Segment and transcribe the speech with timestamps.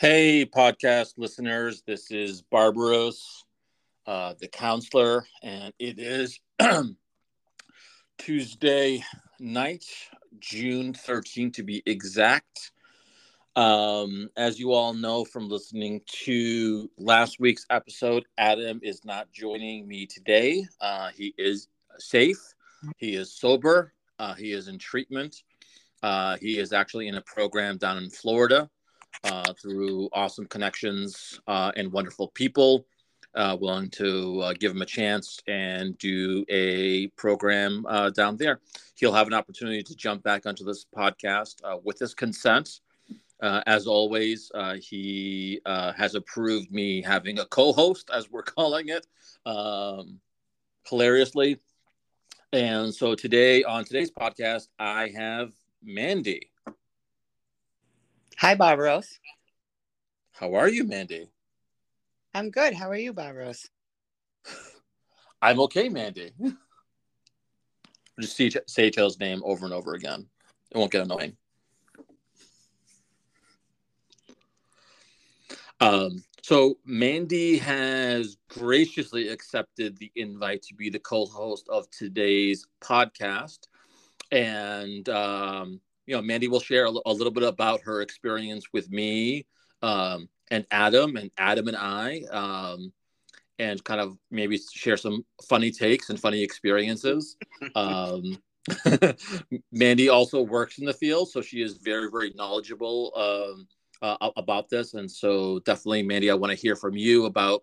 [0.00, 1.82] Hey, podcast listeners.
[1.84, 3.44] This is Barbaros,
[4.06, 6.38] uh, the counselor, and it is
[8.18, 9.02] Tuesday
[9.40, 9.84] night,
[10.38, 12.70] June 13th to be exact.
[13.56, 19.88] Um, as you all know from listening to last week's episode, Adam is not joining
[19.88, 20.64] me today.
[20.80, 21.66] Uh, he is
[21.98, 22.38] safe,
[22.98, 25.42] he is sober, uh, he is in treatment.
[26.04, 28.70] Uh, he is actually in a program down in Florida
[29.24, 32.86] uh, through awesome connections uh, and wonderful people
[33.34, 38.60] uh, willing to uh, give him a chance and do a program uh, down there.
[38.96, 42.80] He'll have an opportunity to jump back onto this podcast with his consent.
[43.40, 44.50] as always,
[44.80, 49.06] he has approved me having a co host, as we're calling it,
[49.46, 50.20] um,
[50.88, 51.60] hilariously.
[52.52, 56.50] And so today, on today's podcast, I have Mandy.
[58.38, 59.18] Hi, Barbaros.
[60.30, 61.28] How are you, Mandy?
[62.32, 62.72] I'm good.
[62.72, 63.68] How are you, Barbaros?
[65.42, 66.30] I'm okay, Mandy.
[68.20, 70.28] Just say, other's name over and over again.
[70.70, 71.36] It won't get annoying.
[75.80, 83.66] Um, so Mandy has graciously accepted the invite to be the co-host of today's podcast,
[84.30, 88.90] and um, you know, Mandy will share a, a little bit about her experience with
[88.90, 89.44] me
[89.82, 92.94] um, and Adam and Adam and I, um,
[93.58, 97.36] and kind of maybe share some funny takes and funny experiences.
[97.74, 98.38] Um,
[99.72, 103.66] Mandy also works in the field, so she is very, very knowledgeable um,
[104.02, 104.94] uh, about this.
[104.94, 107.62] And so, definitely, Mandy, I want to hear from you about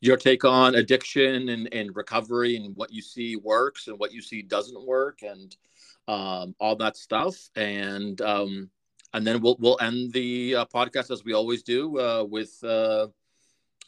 [0.00, 4.22] your take on addiction and, and recovery and what you see works and what you
[4.22, 5.56] see doesn't work and
[6.08, 8.70] um, all that stuff, and um,
[9.12, 13.06] and then we'll we'll end the uh, podcast as we always do uh, with uh,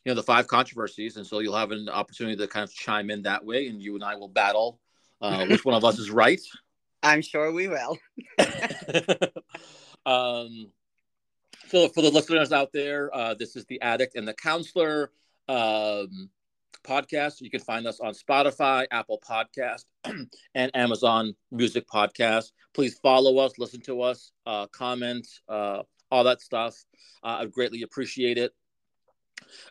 [0.04, 3.10] you know the five controversies, and so you'll have an opportunity to kind of chime
[3.10, 4.80] in that way, and you and I will battle
[5.20, 6.40] uh, which one of us is right.
[7.02, 7.98] I'm sure we will.
[10.06, 10.70] um,
[11.68, 15.10] so for the listeners out there, uh, this is the addict and the counselor.
[15.48, 16.30] Um,
[16.84, 17.40] podcast.
[17.40, 19.84] You can find us on Spotify, Apple Podcast,
[20.54, 22.52] and Amazon Music Podcast.
[22.74, 26.76] Please follow us, listen to us, uh, comment, uh, all that stuff.
[27.22, 28.52] Uh, I'd greatly appreciate it.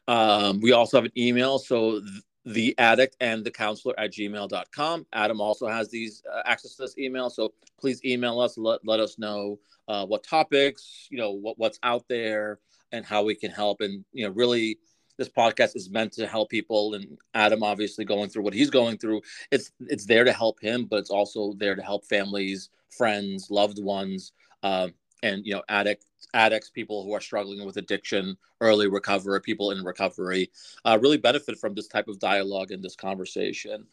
[0.07, 1.59] Um, we also have an email.
[1.59, 5.05] So th- the addict and the counselor at gmail.com.
[5.13, 7.29] Adam also has these uh, access to this email.
[7.29, 11.79] So please email us, let, let us know uh, what topics, you know, what, what's
[11.83, 12.59] out there
[12.91, 14.77] and how we can help and, you know, really
[15.17, 18.97] this podcast is meant to help people and adam obviously going through what he's going
[18.97, 23.49] through it's it's there to help him but it's also there to help families friends
[23.49, 28.87] loved ones um, and you know addicts addicts people who are struggling with addiction early
[28.87, 30.49] recovery people in recovery
[30.85, 33.85] uh, really benefit from this type of dialogue and this conversation.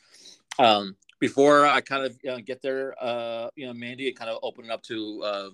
[0.58, 4.30] Um, before i kind of you know, get there uh, you know mandy and kind
[4.30, 5.50] of open it up to uh,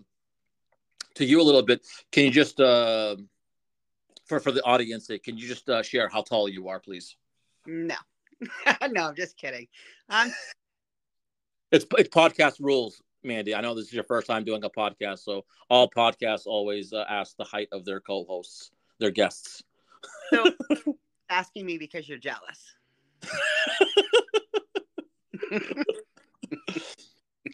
[1.15, 3.16] to you a little bit can you just uh,
[4.26, 7.16] for for the audience, can you just uh, share how tall you are, please?
[7.66, 7.97] No,
[8.91, 9.69] no, I'm just kidding.
[10.09, 10.32] Um,
[11.72, 13.54] it's it's podcast rules, Mandy.
[13.54, 17.04] I know this is your first time doing a podcast, so all podcasts always uh,
[17.09, 19.62] ask the height of their co-hosts, their guests.
[20.31, 20.44] So,
[21.31, 22.75] asking me because you're jealous.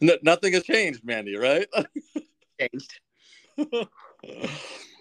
[0.01, 1.37] Nothing has changed, Mandy.
[1.37, 1.67] Right?
[2.61, 3.01] changed.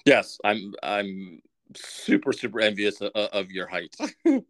[0.06, 0.74] yes, I'm.
[0.84, 1.42] I'm
[1.76, 3.96] super super envious of, of your height.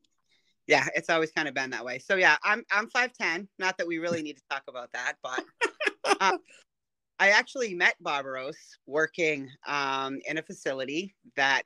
[0.68, 2.00] yeah, it's always kind of been that way.
[2.00, 3.48] So yeah, I'm I'm five ten.
[3.60, 5.44] Not that we really need to talk about that, but
[6.20, 6.38] uh,
[7.20, 11.66] I actually met Barbaros working um, in a facility that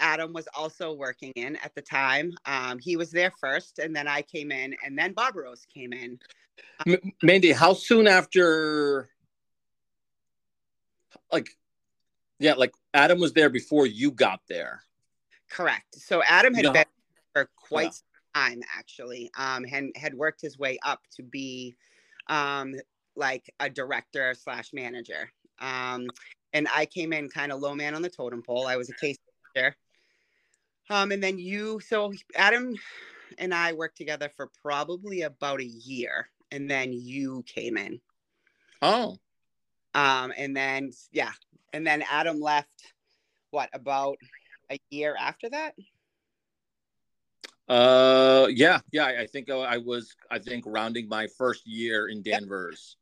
[0.00, 2.32] Adam was also working in at the time.
[2.44, 6.18] Um, he was there first, and then I came in, and then Barbaros came in.
[6.86, 9.10] Um, Mandy, how soon after?
[11.32, 11.48] Like,
[12.38, 14.82] yeah, like Adam was there before you got there.
[15.50, 15.96] Correct.
[15.96, 16.84] So Adam had been
[17.32, 17.90] for quite yeah.
[17.90, 18.02] some
[18.34, 21.74] time actually, um, and had worked his way up to be
[22.28, 22.74] um,
[23.16, 25.30] like a director slash manager.
[25.60, 26.08] Um,
[26.52, 28.66] and I came in kind of low man on the totem pole.
[28.66, 29.18] I was a case
[29.54, 29.76] manager.
[30.88, 32.74] Um, and then you, so Adam
[33.38, 38.00] and I worked together for probably about a year, and then you came in.
[38.82, 39.18] Oh.
[39.94, 41.32] Um, and then yeah,
[41.72, 42.92] and then Adam left.
[43.50, 44.16] What about
[44.70, 45.74] a year after that?
[47.68, 49.06] Uh, yeah, yeah.
[49.06, 52.96] I think I was, I think, rounding my first year in Danvers,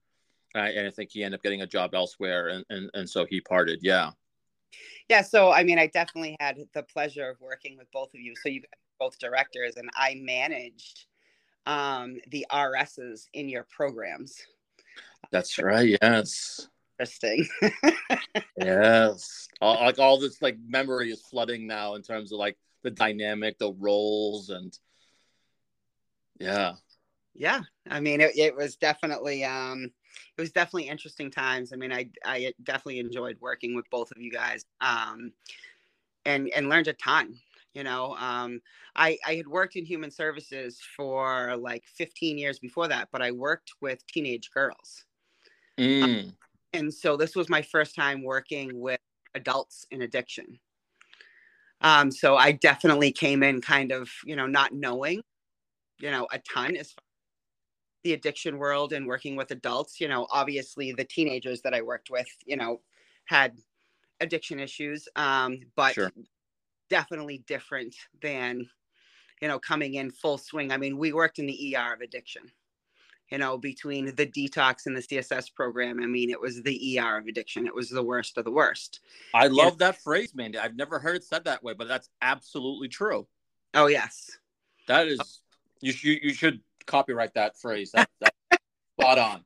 [0.55, 0.75] yep.
[0.76, 3.41] and I think he ended up getting a job elsewhere, and and, and so he
[3.41, 3.81] parted.
[3.82, 4.11] Yeah.
[5.09, 8.35] Yeah, so I mean, I definitely had the pleasure of working with both of you.
[8.43, 8.62] So you
[9.00, 11.06] both directors, and I managed
[11.64, 14.37] um, the RSs in your programs.
[15.31, 15.99] That's right.
[16.03, 16.69] Yes.
[16.99, 17.49] Interesting.
[18.59, 19.49] yes.
[19.61, 23.59] All, like all this like memory is flooding now in terms of like the dynamic,
[23.59, 24.77] the roles, and
[26.39, 26.75] yeah.
[27.35, 29.93] Yeah, I mean, it, it was definitely um,
[30.37, 31.73] it was definitely interesting times.
[31.73, 35.33] I mean, I I definitely enjoyed working with both of you guys, um,
[36.25, 37.35] and and learned a ton.
[37.75, 38.61] You know, um,
[38.97, 43.31] I I had worked in human services for like 15 years before that, but I
[43.31, 45.05] worked with teenage girls,
[45.79, 46.03] mm.
[46.03, 46.33] um,
[46.73, 49.00] and so this was my first time working with
[49.35, 50.59] adults in addiction.
[51.81, 55.23] Um, so I definitely came in kind of, you know, not knowing,
[56.00, 57.03] you know, a ton as far
[58.05, 60.00] the addiction world and working with adults.
[60.00, 62.81] You know, obviously the teenagers that I worked with, you know,
[63.26, 63.56] had
[64.21, 66.11] addiction issues, um, but sure.
[66.91, 68.69] definitely different than,
[69.41, 70.73] you know, coming in full swing.
[70.73, 72.43] I mean, we worked in the ER of addiction.
[73.31, 77.19] You know, between the detox and the CSS program, I mean, it was the ER
[77.19, 77.67] of addiction.
[77.67, 79.01] It was the worst of the worst.
[79.35, 80.59] I love that phrase, Mandy.
[80.59, 83.27] I've never heard it said that way, but that's absolutely true.
[83.75, 84.31] Oh yes,
[84.87, 85.41] that is.
[85.81, 87.93] You you, you should copyright that phrase.
[87.93, 88.63] That, that's
[88.99, 89.45] spot on.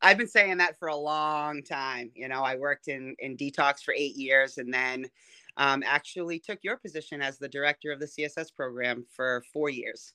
[0.00, 2.10] I've been saying that for a long time.
[2.14, 5.10] You know, I worked in in detox for eight years, and then
[5.56, 10.14] um, actually took your position as the director of the CSS program for four years,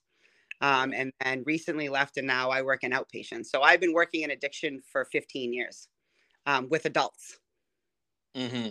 [0.60, 3.46] um, and and recently left, and now I work in outpatient.
[3.46, 5.88] So I've been working in addiction for 15 years
[6.46, 7.38] um, with adults.
[8.34, 8.68] Hmm.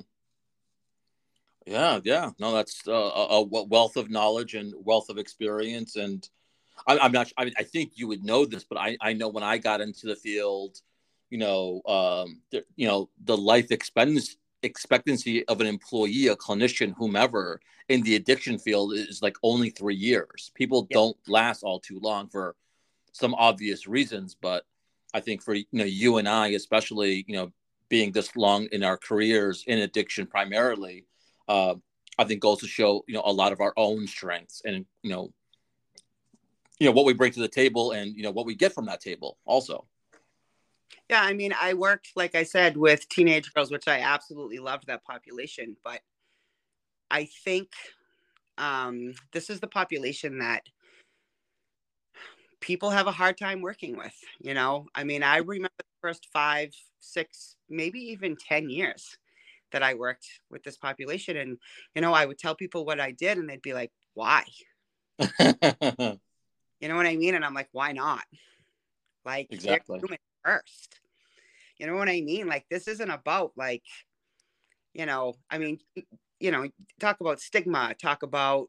[1.65, 2.31] Yeah, yeah.
[2.39, 6.27] No, that's uh, a, wealth of knowledge and wealth of experience, and
[6.85, 7.31] I, am not.
[7.38, 9.79] I, mean, I think you would know this, but I, I know when I got
[9.79, 10.77] into the field,
[11.29, 16.94] you know, um, the, you know, the life expectancy expectancy of an employee, a clinician,
[16.98, 20.51] whomever in the addiction field is like only three years.
[20.56, 22.56] People don't last all too long for
[23.12, 24.65] some obvious reasons, but
[25.13, 27.51] I think for you know you and I, especially, you know,
[27.89, 31.06] being this long in our careers in addiction primarily,
[31.48, 31.75] uh,
[32.18, 35.12] I think goes to show you know a lot of our own strengths and you
[35.12, 35.31] know
[36.80, 38.86] you know what we bring to the table and you know what we get from
[38.86, 39.86] that table also
[41.13, 44.88] yeah i mean i worked like i said with teenage girls which i absolutely loved
[44.88, 46.01] that population but
[47.12, 47.69] i think
[48.56, 50.62] um, this is the population that
[52.62, 56.27] people have a hard time working with you know i mean i remember the first
[56.31, 59.18] five six maybe even ten years
[59.71, 61.57] that i worked with this population and
[61.95, 64.44] you know i would tell people what i did and they'd be like why
[66.83, 67.33] You know what I mean?
[67.33, 68.25] And I'm like, why not?
[69.24, 70.01] Like, exactly
[70.44, 71.00] first.
[71.77, 72.47] You know what I mean?
[72.47, 73.83] Like, this isn't about like,
[74.93, 75.79] you know, I mean,
[76.39, 78.67] you know, talk about stigma, talk about,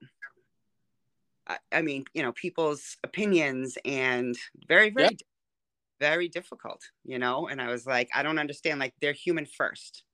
[1.70, 4.34] I mean, you know, people's opinions and
[4.66, 5.16] very, very, yeah.
[6.00, 7.48] very difficult, you know?
[7.48, 8.80] And I was like, I don't understand.
[8.80, 10.04] Like, they're human first.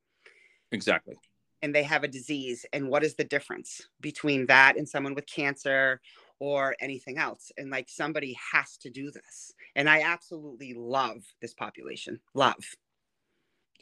[0.73, 1.15] Exactly.
[1.63, 2.67] And they have a disease.
[2.73, 6.01] And what is the difference between that and someone with cancer
[6.41, 7.53] or anything else.
[7.57, 9.53] And like somebody has to do this.
[9.77, 12.21] And I absolutely love this population.
[12.35, 12.57] Love.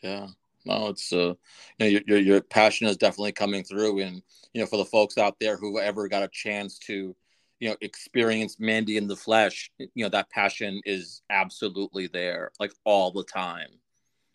[0.02, 0.28] Yeah.
[0.64, 1.34] No, it's uh, you
[1.78, 5.16] know, your, your, your passion is definitely coming through, and you know, for the folks
[5.16, 7.16] out there who ever got a chance to,
[7.60, 12.72] you know, experience Mandy in the flesh, you know, that passion is absolutely there, like
[12.84, 13.68] all the time,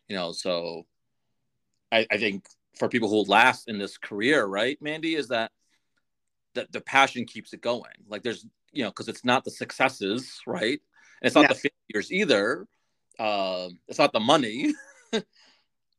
[0.08, 0.32] you know.
[0.32, 0.88] So,
[1.92, 2.48] I, I think
[2.80, 5.52] for people who last in this career, right, Mandy, is that
[6.56, 7.92] the, the passion keeps it going.
[8.08, 10.80] Like there's, you know, because it's not the successes, right?
[11.24, 11.54] And it's not yeah.
[11.54, 12.68] the failures either.
[13.18, 14.74] Um, it's not the money.
[15.14, 15.24] no, you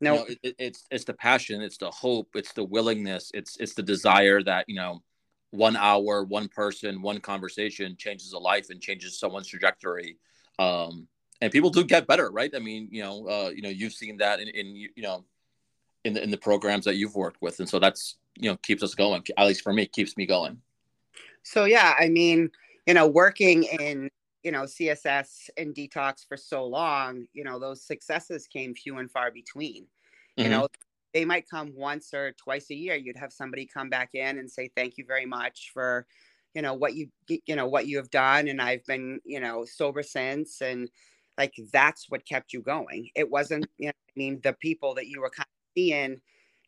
[0.02, 3.83] know, it, it's it's the passion, it's the hope, it's the willingness, it's it's the
[3.83, 5.02] desire that you know,
[5.50, 10.19] one hour, one person, one conversation changes a life and changes someone's trajectory.
[10.59, 11.09] Um,
[11.40, 12.50] and people do get better, right?
[12.54, 15.25] I mean, you know, uh, you know, you've seen that in, in you know,
[16.04, 18.83] in the in the programs that you've worked with, and so that's you know keeps
[18.83, 20.61] us going at least for me keeps me going
[21.43, 22.50] so yeah i mean
[22.87, 24.11] you know working in
[24.44, 29.10] you know css and detox for so long you know those successes came few and
[29.10, 30.42] far between mm-hmm.
[30.42, 30.68] you know
[31.12, 34.50] they might come once or twice a year you'd have somebody come back in and
[34.50, 36.06] say thank you very much for
[36.54, 39.64] you know what you you know what you have done and i've been you know
[39.64, 40.88] sober since and
[41.38, 45.08] like that's what kept you going it wasn't you know i mean the people that
[45.08, 46.20] you were kind of seeing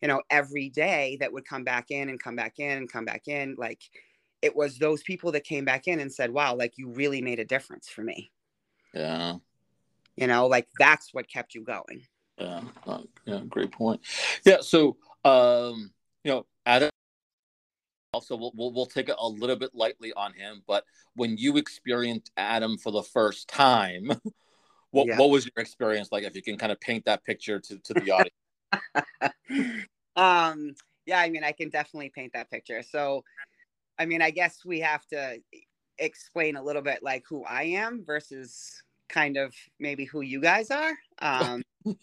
[0.02, 3.04] you know, every day that would come back in and come back in and come
[3.04, 3.54] back in.
[3.59, 3.80] Like
[4.47, 7.41] it was those people that came back in and said, wow, like you really made
[7.41, 8.31] a difference for me.
[8.95, 9.35] Yeah.
[10.17, 12.07] You know, like that's what kept you going.
[12.38, 12.61] Yeah.
[12.87, 13.41] Uh, yeah.
[13.49, 14.00] Great point.
[14.45, 14.59] Yeah.
[14.61, 15.91] So, um,
[16.23, 16.91] you know, Adam.
[18.12, 20.62] Also, we'll, we'll we'll take it a little bit lightly on him.
[20.67, 20.85] But
[21.17, 24.11] when you experienced Adam for the first time,
[24.91, 25.19] what yeah.
[25.19, 26.25] what was your experience like?
[26.25, 29.87] If you can kind of paint that picture to to the audience.
[30.17, 30.75] um.
[31.05, 32.83] Yeah, I mean, I can definitely paint that picture.
[32.83, 33.23] So,
[33.99, 35.38] I mean, I guess we have to
[35.99, 40.71] explain a little bit like who I am versus kind of maybe who you guys
[40.71, 40.93] are.
[41.21, 41.62] Um,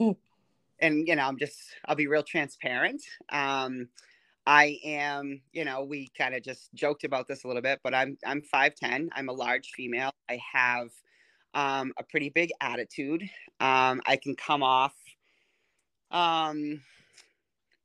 [0.80, 3.02] and you know, I'm just I'll be real transparent.
[3.32, 3.90] Um,
[4.46, 7.94] I am, you know, we kind of just joked about this a little bit, but
[7.94, 9.10] I'm I'm 5'10.
[9.14, 10.12] I'm a large female.
[10.30, 10.90] I have
[11.54, 13.24] um, a pretty big attitude.
[13.60, 14.94] Um, I can come off
[16.12, 16.82] um,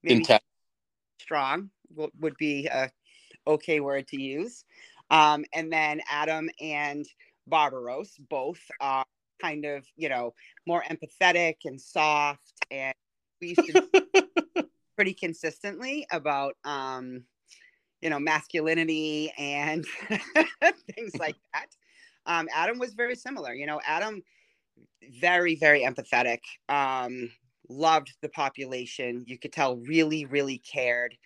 [0.03, 0.43] maybe Intent.
[1.19, 1.71] strong
[2.21, 2.91] would be a
[3.49, 4.64] okay word to use.
[5.11, 7.07] Um, and then Adam and
[7.47, 9.05] Barbaros both are
[9.40, 10.35] kind of, you know,
[10.67, 12.52] more empathetic and soft.
[12.71, 12.95] And
[13.40, 17.25] we used to pretty consistently about, um,
[18.02, 19.85] you know, masculinity and
[20.95, 21.67] things like that.
[22.26, 23.55] Um, Adam was very similar.
[23.55, 24.23] You know, Adam,
[25.21, 27.31] very, very empathetic, um,
[27.69, 29.25] loved the population.
[29.26, 31.17] You could tell really, really cared.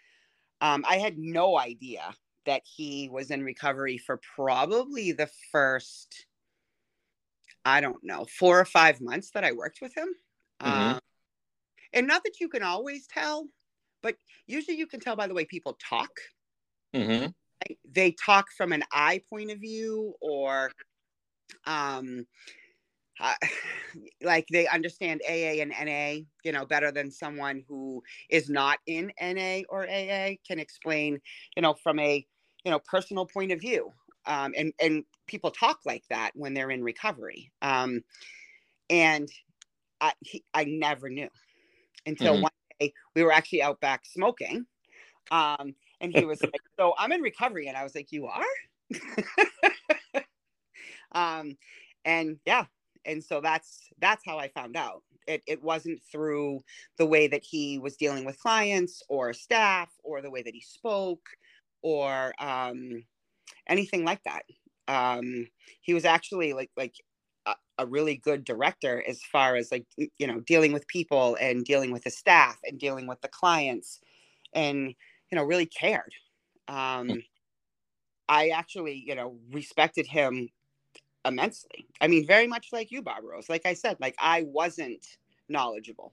[0.62, 2.14] Um, I had no idea
[2.46, 6.26] that he was in recovery for probably the first,
[7.64, 10.08] I don't know, four or five months that I worked with him.
[10.62, 10.92] Mm-hmm.
[10.94, 11.00] Um,
[11.92, 13.48] and not that you can always tell,
[14.04, 14.14] but
[14.46, 16.12] usually you can tell by the way people talk.
[16.94, 17.26] Mm-hmm.
[17.90, 20.70] They talk from an I point of view or
[21.66, 22.26] um,
[23.22, 23.34] uh,
[24.22, 29.10] like they understand AA and NA, you know, better than someone who is not in
[29.20, 31.18] NA or AA can explain,
[31.56, 32.26] you know, from a
[32.64, 33.92] you know personal point of view
[34.26, 38.02] um, and and people talk like that when they're in recovery um,
[38.90, 39.28] and
[40.00, 41.28] I, he, I never knew
[42.06, 42.42] until mm-hmm.
[42.42, 44.66] one day we were actually out back smoking
[45.30, 50.22] um, and he was like so i'm in recovery and i was like you are
[51.12, 51.56] um,
[52.04, 52.64] and yeah
[53.04, 56.60] and so that's that's how i found out it, it wasn't through
[56.98, 60.60] the way that he was dealing with clients or staff or the way that he
[60.60, 61.28] spoke
[61.82, 63.04] or um,
[63.66, 64.42] anything like that.
[64.88, 65.46] Um,
[65.80, 66.94] he was actually like like
[67.46, 71.64] a, a, really good director as far as like you know dealing with people and
[71.64, 74.00] dealing with the staff and dealing with the clients,
[74.52, 74.94] and
[75.30, 76.12] you know really cared.
[76.66, 77.16] Um, hmm.
[78.28, 80.48] I actually you know respected him
[81.24, 81.86] immensely.
[82.00, 83.48] I mean, very much like you, Barbaros.
[83.48, 85.06] Like I said, like I wasn't
[85.48, 86.12] knowledgeable,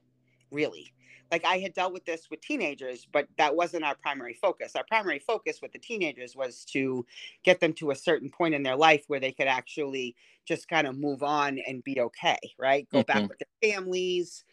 [0.50, 0.92] really
[1.30, 4.74] like I had dealt with this with teenagers, but that wasn't our primary focus.
[4.74, 7.06] Our primary focus with the teenagers was to
[7.44, 10.86] get them to a certain point in their life where they could actually just kind
[10.86, 12.88] of move on and be okay, right?
[12.90, 13.12] Go mm-hmm.
[13.12, 14.44] back with their families.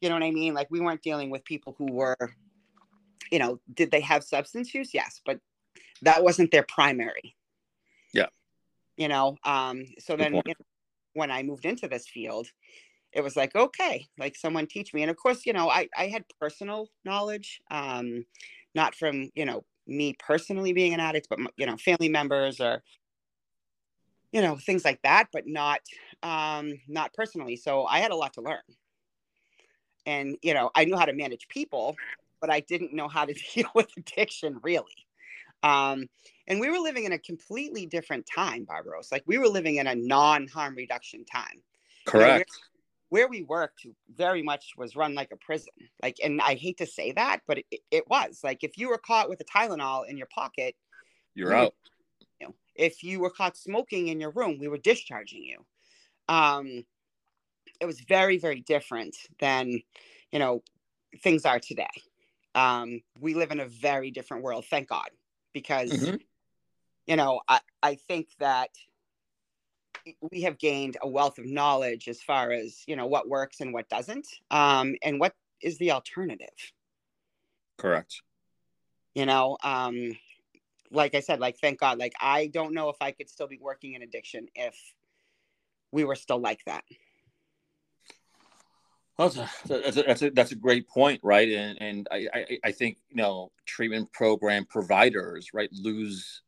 [0.00, 0.54] You know what I mean?
[0.54, 2.16] Like we weren't dealing with people who were,
[3.30, 4.92] you know, did they have substance use?
[4.92, 5.38] Yes, but
[6.02, 7.36] that wasn't their primary.
[8.96, 10.64] You know, um, so then you know,
[11.14, 12.48] when I moved into this field,
[13.14, 15.02] it was like okay like someone teach me.
[15.02, 18.26] And of course you know i i had personal knowledge um
[18.74, 22.82] not from you know me personally being an addict but you know family members or
[24.32, 25.80] you know things like that but not
[26.22, 27.56] um not personally.
[27.56, 28.62] So i had a lot to learn.
[30.06, 31.96] And you know i knew how to manage people
[32.40, 35.03] but i didn't know how to deal with addiction really
[35.64, 36.06] um
[36.46, 39.88] and we were living in a completely different time barbaros like we were living in
[39.88, 41.60] a non-harm reduction time
[42.06, 42.44] correct you
[43.14, 45.72] where we worked very much was run like a prison.
[46.02, 48.98] Like, and I hate to say that, but it, it was like if you were
[48.98, 50.74] caught with a Tylenol in your pocket,
[51.34, 51.74] you're you out.
[52.40, 55.64] you know, if you were caught smoking in your room, we were discharging you.
[56.28, 56.84] Um,
[57.80, 59.80] it was very, very different than
[60.32, 60.64] you know
[61.22, 61.86] things are today.
[62.56, 65.10] Um, we live in a very different world, thank God,
[65.54, 66.16] because mm-hmm.
[67.06, 68.70] you know I I think that
[70.30, 73.72] we have gained a wealth of knowledge as far as you know what works and
[73.72, 76.48] what doesn't um, and what is the alternative.
[77.78, 78.20] Correct.
[79.14, 80.16] You know um,
[80.94, 83.58] like i said like thank god like i don't know if i could still be
[83.60, 84.76] working in addiction if
[85.92, 86.84] we were still like that
[89.18, 91.48] well, that's a, that's a, that's a, great point, right?
[91.48, 96.42] And and I, I, I think you know treatment program providers, right, lose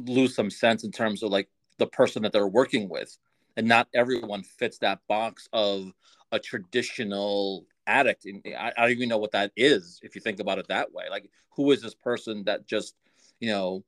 [0.00, 1.48] lose some sense in terms of like
[1.78, 3.16] the person that they're working with.
[3.56, 5.92] And not everyone fits that box of
[6.30, 8.26] a traditional addict.
[8.26, 10.92] And I, I, don't even know what that is if you think about it that
[10.92, 11.04] way.
[11.10, 12.94] Like who is this person that just
[13.40, 13.84] you know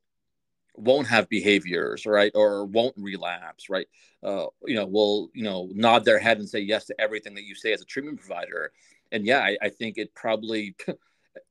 [0.76, 3.86] won't have behaviors right or won't relapse right
[4.22, 7.44] uh, you know will you know nod their head and say yes to everything that
[7.44, 8.72] you say as a treatment provider
[9.12, 10.74] and yeah i, I think it probably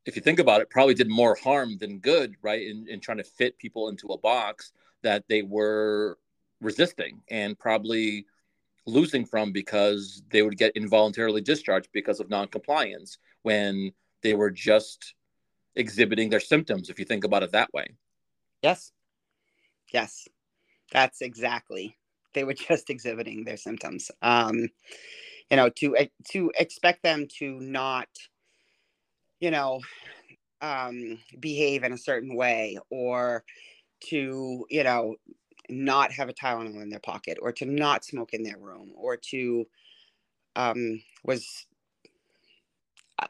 [0.06, 2.62] if you think about it, probably did more harm than good, right?
[2.62, 4.72] In, in trying to fit people into a box
[5.04, 6.18] that they were
[6.62, 8.26] resisting and probably
[8.86, 13.92] losing from because they would get involuntarily discharged because of noncompliance when
[14.24, 15.14] they were just
[15.76, 17.88] exhibiting their symptoms, if you think about it that way.
[18.62, 18.92] Yes.
[19.94, 20.28] Yes.
[20.92, 21.98] That's exactly.
[22.34, 24.12] They were just exhibiting their symptoms.
[24.22, 24.70] Um,
[25.52, 25.96] you know, to
[26.32, 28.10] to expect them to not
[29.40, 29.80] you know,
[30.62, 33.44] um, behave in a certain way or
[34.10, 35.16] to, you know,
[35.70, 39.18] not have a Tylenol in their pocket or to not smoke in their room or
[39.18, 39.66] to,
[40.56, 41.68] um, was,
[43.20, 43.28] uh,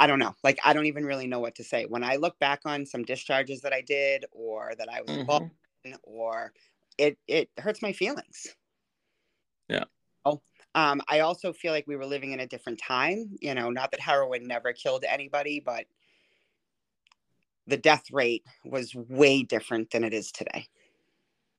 [0.00, 0.34] I don't know.
[0.42, 1.84] Like, I don't even really know what to say.
[1.84, 5.20] When I look back on some discharges that I did or that I was mm-hmm.
[5.20, 5.50] involved
[5.84, 6.54] in, or
[6.96, 8.56] it, it hurts my feelings.
[9.68, 9.84] Yeah.
[10.24, 10.40] Oh,
[10.74, 13.36] Um, I also feel like we were living in a different time.
[13.40, 15.86] You know, not that heroin never killed anybody, but
[17.66, 20.68] the death rate was way different than it is today.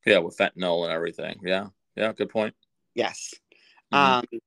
[0.05, 1.39] Yeah, with fentanyl and everything.
[1.43, 2.55] Yeah, yeah, good point.
[2.95, 3.33] Yes.
[3.93, 4.35] Mm-hmm.
[4.35, 4.41] Um,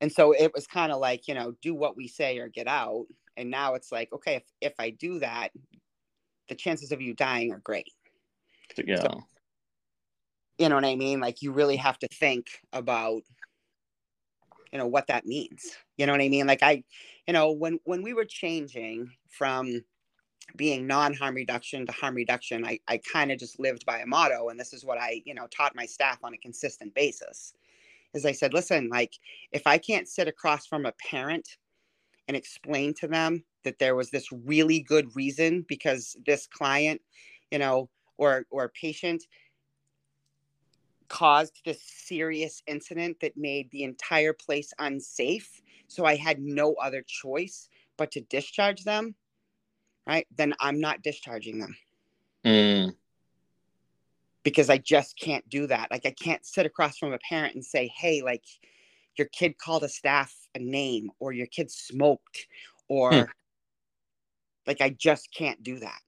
[0.00, 2.68] and so it was kind of like, you know, do what we say or get
[2.68, 3.06] out.
[3.36, 5.48] And now it's like, okay, if, if I do that,
[6.48, 7.92] the chances of you dying are great.
[8.84, 9.00] Yeah.
[9.00, 9.22] So,
[10.58, 11.20] you know what I mean?
[11.20, 13.22] Like you really have to think about
[14.72, 16.82] you know what that means you know what i mean like i
[17.26, 19.82] you know when when we were changing from
[20.56, 24.48] being non-harm reduction to harm reduction i, I kind of just lived by a motto
[24.48, 27.52] and this is what i you know taught my staff on a consistent basis
[28.14, 29.12] is i said listen like
[29.52, 31.46] if i can't sit across from a parent
[32.32, 37.00] and explain to them that there was this really good reason because this client
[37.50, 39.22] you know or or patient
[41.12, 45.60] caused this serious incident that made the entire place unsafe.
[45.86, 47.68] So I had no other choice
[47.98, 49.14] but to discharge them,
[50.06, 50.26] right?
[50.34, 51.76] Then I'm not discharging them.
[52.46, 52.94] Mm.
[54.42, 55.90] Because I just can't do that.
[55.90, 58.44] Like, I can't sit across from a parent and say, hey, like,
[59.16, 62.46] your kid called a staff a name or your kid smoked
[62.88, 63.22] or hmm.
[64.66, 66.00] like, I just can't do that.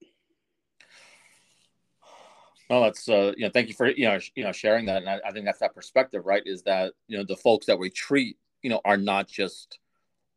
[2.71, 5.03] Well, that's uh, you know, thank you for you know, sh- you know, sharing that,
[5.03, 6.43] and I, I, think that's that perspective, right?
[6.47, 9.79] Is that you know the folks that we treat, you know, are not just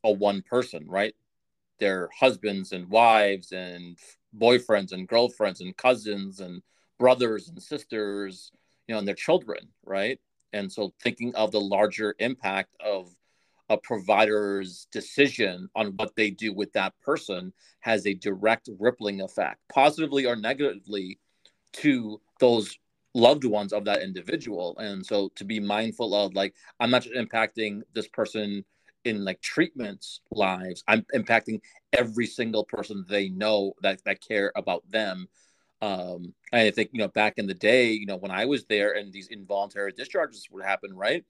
[0.04, 1.16] a one person, right?
[1.80, 3.98] They're husbands and wives and
[4.38, 6.62] boyfriends and girlfriends and cousins and
[7.00, 8.52] brothers and sisters,
[8.88, 10.20] you know, and their children, right?
[10.54, 13.14] And so thinking of the larger impact of
[13.70, 19.60] a provider's decision on what they do with that person has a direct rippling effect,
[19.72, 21.20] positively or negatively
[21.74, 22.78] to those
[23.14, 24.78] loved ones of that individual.
[24.78, 28.64] And so to be mindful of like i'm not just impacting this person
[29.06, 31.62] in like treatments lives i'm impacting
[31.94, 35.28] every single person they know that that care about them
[35.82, 38.94] um i think you know back in the day you know when i was there
[38.94, 41.24] and these involuntary discharges would happen right?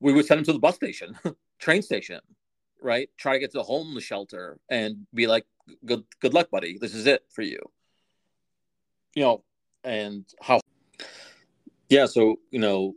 [0.00, 1.16] We would send them to the bus station
[1.58, 2.20] train station
[2.80, 3.10] right?
[3.16, 5.44] Try to get to the homeless shelter and be like
[5.84, 6.78] good good luck buddy.
[6.80, 7.58] This is it for you.
[9.14, 9.44] You know,
[9.84, 10.60] and how,
[11.88, 12.06] yeah.
[12.06, 12.94] So, you know,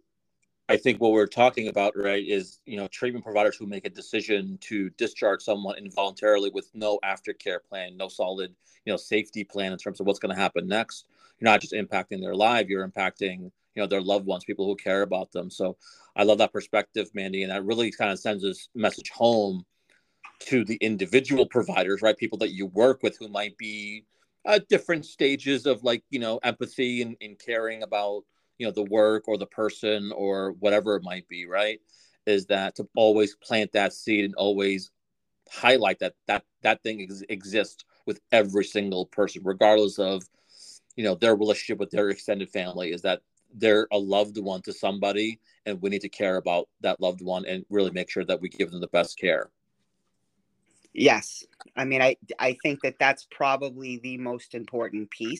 [0.69, 3.89] I think what we're talking about, right, is, you know, treatment providers who make a
[3.89, 8.53] decision to discharge someone involuntarily with no aftercare plan, no solid,
[8.85, 11.07] you know, safety plan in terms of what's going to happen next.
[11.39, 14.75] You're not just impacting their life, you're impacting, you know, their loved ones, people who
[14.75, 15.49] care about them.
[15.49, 15.75] So
[16.15, 17.41] I love that perspective, Mandy.
[17.41, 19.65] And that really kind of sends this message home
[20.41, 22.15] to the individual providers, right?
[22.15, 24.05] People that you work with who might be
[24.45, 28.23] at different stages of like you know empathy and, and caring about
[28.59, 31.79] you know the work or the person or whatever it might be right
[32.27, 34.91] is that to always plant that seed and always
[35.51, 40.23] highlight that that that thing ex- exists with every single person regardless of
[40.95, 43.21] you know their relationship with their extended family is that
[43.55, 47.45] they're a loved one to somebody and we need to care about that loved one
[47.45, 49.49] and really make sure that we give them the best care
[50.93, 51.45] Yes.
[51.75, 55.39] I mean, I, I think that that's probably the most important piece.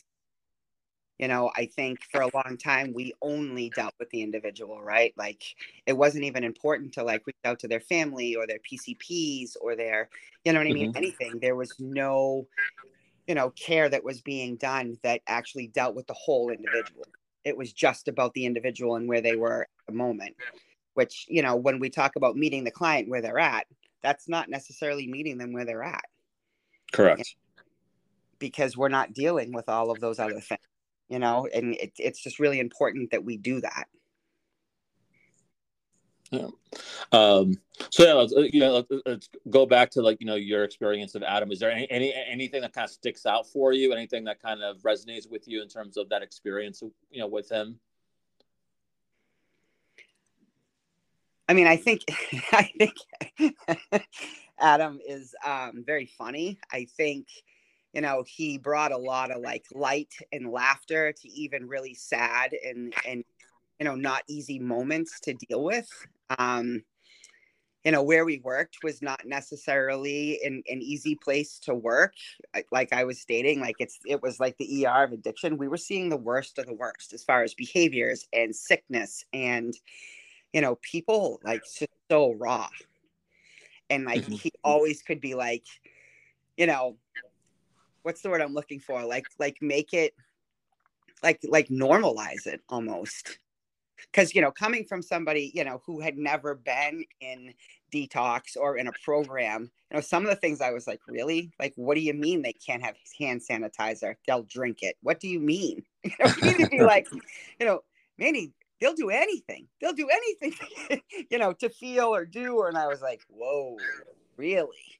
[1.20, 5.12] You know, I think for a long time we only dealt with the individual, right?
[5.18, 5.42] Like
[5.84, 9.76] it wasn't even important to like reach out to their family or their PCPs or
[9.76, 10.08] their,
[10.46, 10.88] you know what I mean?
[10.88, 10.96] Mm-hmm.
[10.96, 11.38] Anything.
[11.38, 12.46] There was no,
[13.26, 17.04] you know, care that was being done that actually dealt with the whole individual.
[17.44, 20.36] It was just about the individual and where they were at the moment,
[20.94, 23.66] which, you know, when we talk about meeting the client where they're at,
[24.02, 26.04] that's not necessarily meeting them where they're at.
[26.92, 27.36] Correct.
[28.38, 30.60] Because we're not dealing with all of those other things,
[31.10, 33.88] you know, and it, it's just really important that we do that.
[36.30, 36.46] Yeah.
[37.10, 37.56] Um,
[37.90, 41.16] so yeah, let's, you know, let's, let's, go back to like you know your experience
[41.16, 41.50] of Adam.
[41.50, 43.92] Is there any, any anything that kind of sticks out for you?
[43.92, 47.50] Anything that kind of resonates with you in terms of that experience, you know, with
[47.50, 47.80] him?
[51.48, 52.02] I mean, I think
[52.52, 53.56] I think
[54.60, 56.60] Adam is um, very funny.
[56.70, 57.26] I think
[57.92, 62.52] you know he brought a lot of like light and laughter to even really sad
[62.64, 63.24] and and
[63.78, 65.88] you know not easy moments to deal with.
[66.38, 66.82] Um,
[67.84, 72.12] you know where we worked was not necessarily an, an easy place to work
[72.70, 75.56] like i was stating like it's it was like the er of addiction.
[75.56, 79.74] We were seeing the worst of the worst as far as behaviors and sickness and
[80.52, 81.62] you know people like
[82.10, 82.68] so raw.
[83.88, 84.34] And like mm-hmm.
[84.34, 85.64] he always could be like
[86.56, 86.96] you know
[88.02, 89.04] what's the word i'm looking for?
[89.04, 90.14] Like like make it
[91.22, 93.38] like like normalize it almost.
[94.12, 97.52] Because you know coming from somebody you know who had never been in
[97.92, 101.50] detox or in a program you know some of the things i was like really?
[101.58, 104.14] Like what do you mean they can't have hand sanitizer?
[104.26, 104.96] They'll drink it.
[105.02, 105.82] What do you mean?
[106.04, 107.06] You know you need to be like
[107.60, 107.80] you know
[108.18, 109.68] manny they'll do anything.
[109.80, 112.56] They'll do anything you know to feel or do.
[112.56, 113.76] Or and i was like whoa
[114.38, 114.98] really?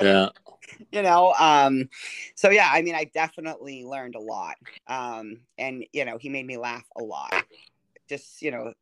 [0.00, 0.30] Yeah
[0.92, 1.88] you know um
[2.34, 6.46] so yeah i mean i definitely learned a lot um and you know he made
[6.46, 7.32] me laugh a lot.
[8.08, 8.72] Just you know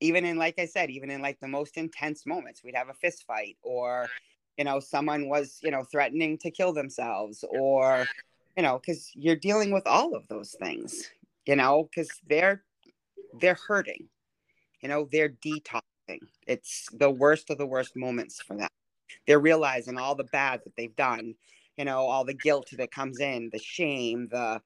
[0.00, 2.94] even in like i said even in like the most intense moments we'd have a
[2.94, 4.08] fist fight or
[4.56, 8.06] you know someone was you know threatening to kill themselves or
[8.56, 11.10] you know because you're dealing with all of those things
[11.44, 12.62] you know because they're
[13.40, 14.08] they're hurting
[14.80, 16.20] you know they're detoxing.
[16.46, 18.68] It's the worst of the worst moments for them
[19.26, 21.34] they're realizing all the bad that they've done
[21.76, 24.60] you know all the guilt that comes in the shame the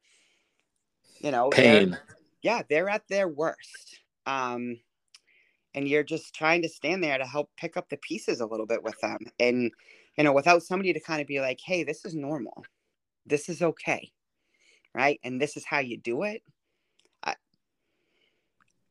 [1.20, 1.90] you know pain.
[1.90, 2.00] They're,
[2.42, 4.00] yeah they're at their worst.
[4.26, 4.78] Um
[5.74, 8.66] and you're just trying to stand there to help pick up the pieces a little
[8.66, 9.70] bit with them and
[10.16, 12.64] you know without somebody to kind of be like hey this is normal.
[13.26, 14.10] This is okay.
[14.92, 15.20] Right?
[15.22, 16.42] And this is how you do it.
[17.22, 17.36] I,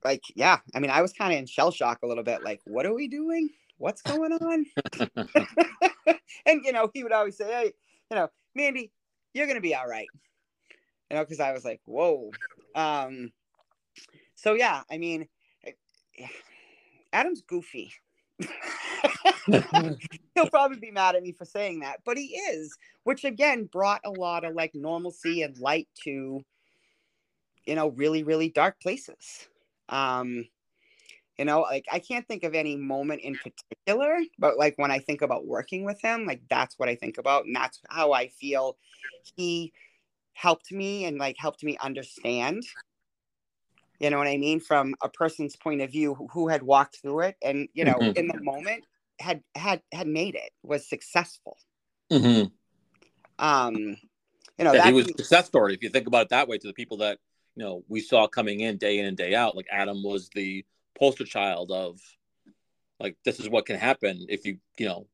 [0.04, 2.62] like yeah i mean i was kind of in shell shock a little bit like
[2.66, 4.66] what are we doing what's going on?
[6.46, 7.74] and you know, he would always say, Hey,
[8.12, 8.92] you know, Mandy,
[9.34, 10.08] you're gonna be all right.
[11.10, 12.30] You know, because I was like, whoa.
[12.76, 13.32] Um,
[14.36, 15.28] so yeah, I mean,
[15.66, 15.72] eh,
[17.12, 17.92] Adam's goofy.
[20.36, 24.02] He'll probably be mad at me for saying that, but he is, which again brought
[24.06, 26.42] a lot of like normalcy and light to,
[27.66, 29.48] you know, really, really dark places.
[29.90, 30.46] Um,
[31.40, 35.00] you know like i can't think of any moment in particular but like when i
[35.00, 38.28] think about working with him like that's what i think about and that's how i
[38.28, 38.78] feel
[39.36, 39.72] he
[40.34, 42.62] helped me and like helped me understand
[44.00, 46.98] you know what i mean from a person's point of view who, who had walked
[47.02, 48.18] through it and you know mm-hmm.
[48.18, 48.84] in the moment
[49.20, 51.58] had had had made it was successful
[52.12, 52.48] mm-hmm.
[53.44, 53.76] um
[54.58, 56.58] you know yeah, he was a success story if you think about it that way
[56.58, 57.18] to the people that
[57.56, 60.66] you know we saw coming in day in and day out like adam was the
[61.00, 62.00] poster child of
[63.00, 65.08] like this is what can happen if you you know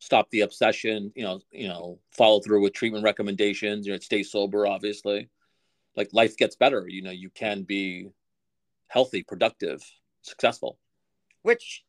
[0.00, 4.22] stop the obsession you know you know follow through with treatment recommendations you know stay
[4.22, 5.28] sober obviously.
[5.96, 8.08] Like life gets better you know you can be
[8.88, 9.82] healthy productive
[10.22, 10.78] successful.
[11.42, 11.84] Which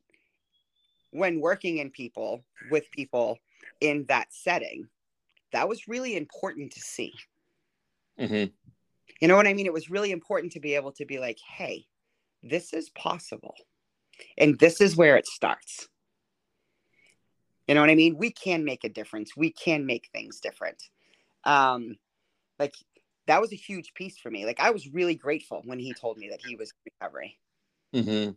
[1.12, 3.38] when working in people with people
[3.80, 4.88] in that setting
[5.52, 7.12] that was really important to see.
[8.18, 8.52] Mm-hmm.
[9.20, 9.64] you know what i mean?
[9.64, 11.86] It was really important to be able to be like hey
[12.42, 13.54] this is possible.
[14.36, 15.88] And this is where it starts.
[17.66, 18.16] You know what I mean?
[18.16, 19.36] We can make a difference.
[19.36, 20.82] We can make things different.
[21.44, 21.96] Um,
[22.58, 22.74] like
[23.26, 24.44] that was a huge piece for me.
[24.44, 27.38] Like I was really grateful when he told me that he was recovery.
[27.94, 28.32] Mm-hmm.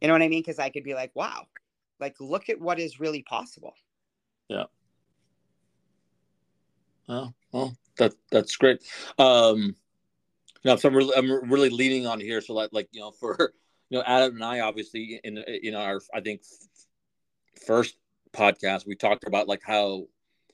[0.00, 0.40] You know what I mean?
[0.40, 1.46] Because I could be like, wow,
[1.98, 3.74] like look at what is really possible.
[4.48, 4.64] Yeah.
[7.08, 8.82] Well, well, that that's great.
[9.18, 9.74] Um,
[10.68, 12.40] know, so I'm really, I'm really leaning on here.
[12.40, 13.36] So like, like, you know, for,
[13.90, 16.42] you know, Adam and I, obviously in, in our, I think
[17.66, 17.96] first
[18.32, 20.06] podcast, we talked about like how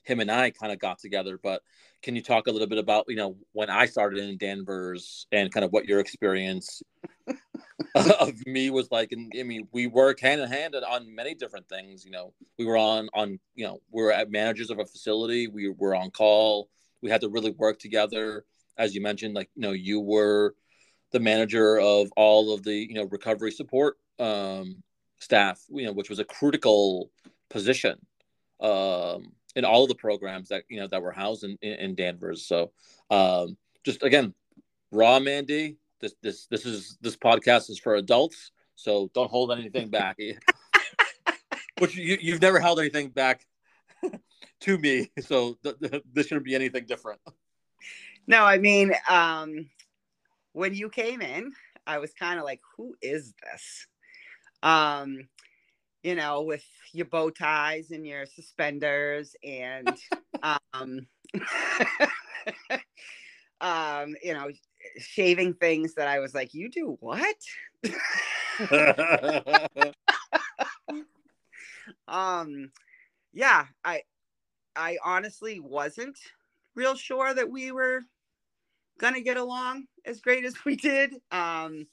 [0.03, 1.61] him and I kind of got together, but
[2.03, 5.51] can you talk a little bit about, you know, when I started in Danvers and
[5.51, 6.83] kind of what your experience
[7.95, 9.11] of me was like?
[9.11, 12.05] And I mean, we work hand in hand on many different things.
[12.05, 15.47] You know, we were on, on, you know, we were at managers of a facility.
[15.47, 16.69] We were on call.
[17.01, 18.45] We had to really work together
[18.77, 20.55] as you mentioned, like you know, you were
[21.11, 24.83] the manager of all of the you know recovery support um,
[25.19, 27.09] staff, you know, which was a critical
[27.49, 27.97] position
[28.59, 32.45] um, in all of the programs that you know that were housed in, in, Danvers.
[32.45, 32.71] So
[33.09, 34.33] um, just again,
[34.91, 35.77] raw Mandy.
[36.01, 38.51] This this this is this podcast is for adults.
[38.75, 40.17] So don't hold anything back.
[41.79, 43.45] Which you, you've never held anything back
[44.61, 47.19] to me, so th- th- this shouldn't be anything different.
[48.27, 49.69] No, I mean, um,
[50.53, 51.51] when you came in,
[51.87, 53.87] I was kind of like, "Who is this?"
[54.63, 55.27] Um,
[56.03, 59.89] you know, with your bow ties and your suspenders, and
[60.73, 61.07] um,
[63.61, 64.49] um, you know,
[64.97, 67.35] shaving things that I was like, "You do what?"
[72.07, 72.71] um,
[73.33, 74.01] yeah, I
[74.75, 76.17] I honestly wasn't
[76.75, 78.01] real sure that we were
[78.99, 81.15] gonna get along as great as we did.
[81.31, 81.87] Um,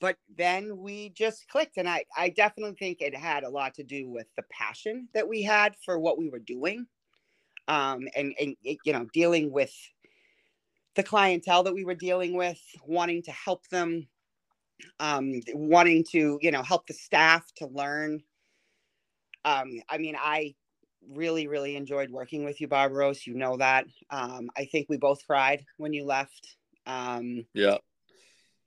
[0.00, 3.82] but then we just clicked, and I I definitely think it had a lot to
[3.82, 6.86] do with the passion that we had for what we were doing,
[7.66, 9.74] um, and and you know dealing with
[10.94, 14.06] the clientele that we were dealing with, wanting to help them,
[15.00, 18.22] um, wanting to you know help the staff to learn.
[19.44, 20.54] Um, I mean, I
[21.06, 23.26] really, really enjoyed working with you, Barbaros.
[23.26, 23.86] You know that.
[24.10, 26.56] Um, I think we both cried when you left.
[26.86, 27.78] Um, yeah.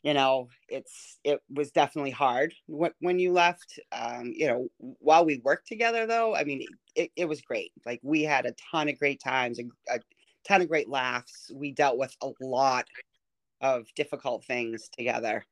[0.04, 3.80] You know, it's it was definitely hard when, when you left.
[3.92, 6.66] Um, you know, while we worked together, though, I mean,
[6.96, 7.72] it, it was great.
[7.86, 9.64] Like we had a ton of great times, a,
[9.94, 10.00] a
[10.48, 11.52] ton of great laughs.
[11.54, 12.88] We dealt with a lot
[13.62, 15.46] of difficult things together.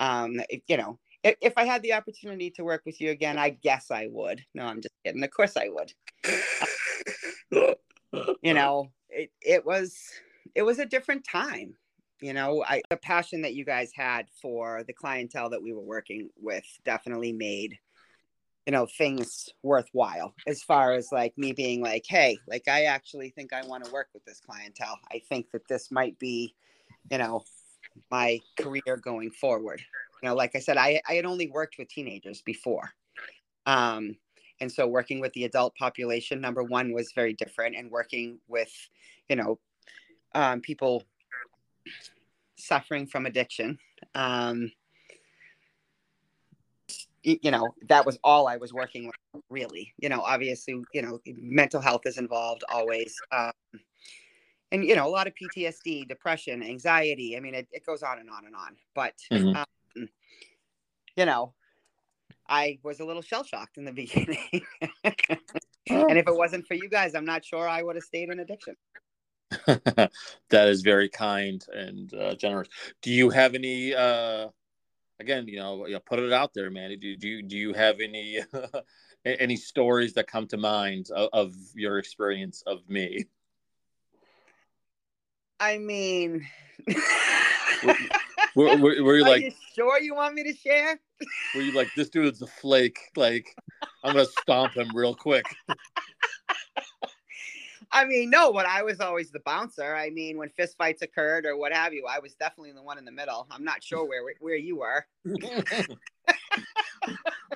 [0.00, 3.38] Um, it, you know, if, if I had the opportunity to work with you again,
[3.38, 4.44] I guess I would.
[4.54, 5.22] No, I'm just kidding.
[5.22, 5.92] Of course I would.
[8.42, 9.98] you know, it, it was
[10.54, 11.74] it was a different time.
[12.20, 15.80] You know, I the passion that you guys had for the clientele that we were
[15.80, 17.78] working with definitely made
[18.66, 23.30] you know things worthwhile as far as like me being like hey like i actually
[23.30, 26.54] think i want to work with this clientele i think that this might be
[27.10, 27.42] you know
[28.10, 29.82] my career going forward
[30.22, 32.90] you know like i said i, I had only worked with teenagers before
[33.66, 34.16] um,
[34.60, 38.72] and so working with the adult population number one was very different and working with
[39.28, 39.58] you know
[40.34, 41.02] um, people
[42.56, 43.78] suffering from addiction
[44.14, 44.70] um,
[47.22, 51.18] you know that was all i was working with really you know obviously you know
[51.26, 53.52] mental health is involved always um,
[54.72, 58.18] and you know a lot of ptsd depression anxiety i mean it, it goes on
[58.18, 59.62] and on and on but mm-hmm.
[61.20, 61.52] You know
[62.48, 64.62] i was a little shell shocked in the beginning.
[65.04, 68.40] And if it wasn't for you guys i'm not sure i would have stayed in
[68.40, 68.74] addiction.
[70.50, 72.68] That is very kind and uh, generous.
[73.02, 74.48] Do you have any uh
[75.20, 77.74] again you know, you know put it out there man do, do you do you
[77.74, 78.40] have any
[79.24, 83.26] any stories that come to mind of, of your experience of me?
[85.60, 86.46] I mean,
[88.54, 90.98] were, were, were, you like, you sure you want me to share?
[91.54, 92.98] were you like, this dude's a flake?
[93.16, 93.46] Like,
[94.04, 95.44] I'm gonna stomp him real quick.
[97.92, 99.96] I mean, no, but I was always the bouncer.
[99.96, 102.98] I mean, when fist fights occurred or what have you, I was definitely the one
[102.98, 103.48] in the middle.
[103.50, 105.04] I'm not sure where where you were.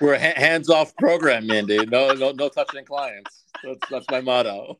[0.01, 1.85] We're a hands off program, Mandy.
[1.85, 3.45] No, no, no touching clients.
[3.63, 4.79] That's that's my motto.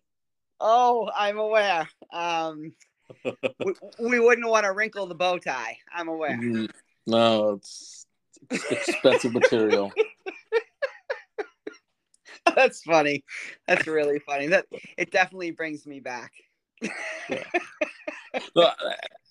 [0.59, 1.87] Oh, I'm aware.
[2.11, 2.73] Um,
[3.23, 5.77] we, we, wouldn't want to wrinkle the bow tie.
[5.93, 6.37] I'm aware.
[6.37, 6.69] Mm,
[7.07, 8.05] no, it's
[8.51, 9.91] expensive material.
[12.55, 13.23] That's funny.
[13.67, 14.47] That's really funny.
[14.47, 14.65] That
[14.97, 16.31] it definitely brings me back.
[17.29, 17.43] yeah.
[18.55, 18.73] well,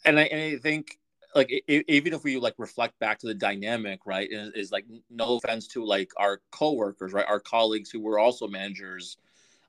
[0.05, 0.99] and I, and I think
[1.35, 4.85] like it, even if we like reflect back to the dynamic, right, is, is like
[5.11, 9.17] no offense to like our coworkers, right, our colleagues who were also managers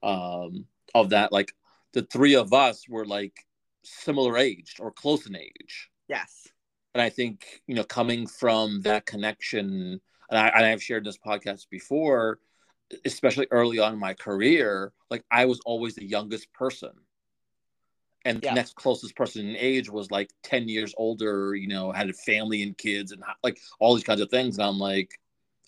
[0.04, 1.54] um, of that, like
[1.94, 3.45] the three of us were like
[3.86, 5.90] similar age or close in age.
[6.08, 6.48] Yes.
[6.94, 11.18] And I think, you know, coming from that connection, and, I, and I've shared this
[11.18, 12.40] podcast before,
[13.04, 16.92] especially early on in my career, like I was always the youngest person.
[18.24, 18.52] And yeah.
[18.52, 22.14] the next closest person in age was like 10 years older, you know, had a
[22.14, 24.58] family and kids and like all these kinds of things.
[24.58, 25.12] And I'm like,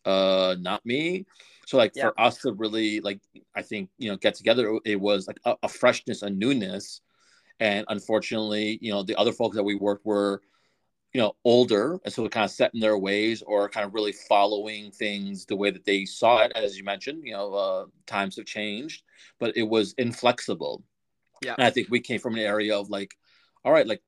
[0.06, 1.26] uh, not me.
[1.68, 2.04] So like yeah.
[2.04, 3.20] for us to really like,
[3.54, 7.02] I think, you know, get together, it was like a, a freshness, a newness
[7.60, 10.42] and unfortunately, you know, the other folks that we worked were,
[11.14, 13.94] you know, older, and so we kind of set in their ways or kind of
[13.94, 16.52] really following things the way that they saw it.
[16.56, 19.04] As you mentioned, you know, uh, times have changed,
[19.40, 20.84] but it was inflexible.
[21.42, 23.16] Yeah, and I think we came from an area of like,
[23.64, 24.02] all right, like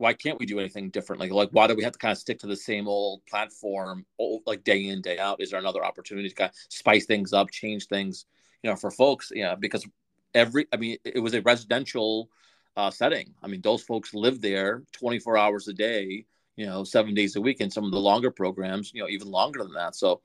[0.00, 1.20] why can't we do anything different?
[1.20, 4.06] Like, like why do we have to kind of stick to the same old platform,
[4.46, 5.42] like day in day out?
[5.42, 8.24] Is there another opportunity to kind of spice things up, change things,
[8.62, 9.30] you know, for folks?
[9.34, 9.86] Yeah, because
[10.34, 12.30] every, I mean, it was a residential
[12.76, 13.34] uh, setting.
[13.42, 17.40] I mean, those folks live there 24 hours a day, you know, seven days a
[17.40, 19.94] week, and some of the longer programs, you know, even longer than that.
[19.94, 20.20] So,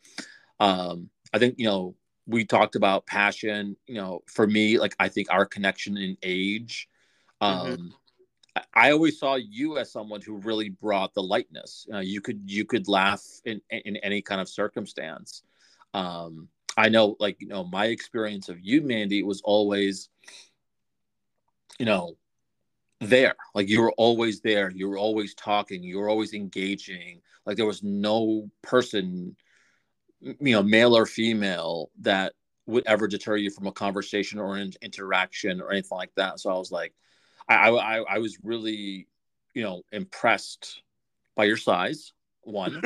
[0.60, 1.95] um, I think you know
[2.27, 3.75] we talked about passion.
[3.88, 6.88] You know, for me, like I think our connection in age.
[7.41, 7.71] Mm-hmm.
[7.71, 7.88] Um, mm-hmm.
[8.73, 11.86] I always saw you as someone who really brought the lightness.
[11.93, 15.43] Uh, you could you could laugh in in any kind of circumstance.
[15.93, 20.10] Um, I know, like you know, my experience of you, Mandy, was always,
[21.79, 22.17] you know,
[23.06, 23.36] there.
[23.54, 24.70] Like you were always there.
[24.70, 25.84] You were always talking.
[25.84, 27.22] You were always engaging.
[27.46, 29.36] Like there was no person,
[30.22, 32.34] you know, male or female, that
[32.68, 36.39] would ever deter you from a conversation or an interaction or anything like that.
[36.39, 36.94] So I was like,
[37.48, 39.08] I, I, I was really,
[39.54, 40.82] you know, impressed
[41.36, 42.12] by your size.
[42.41, 42.82] One,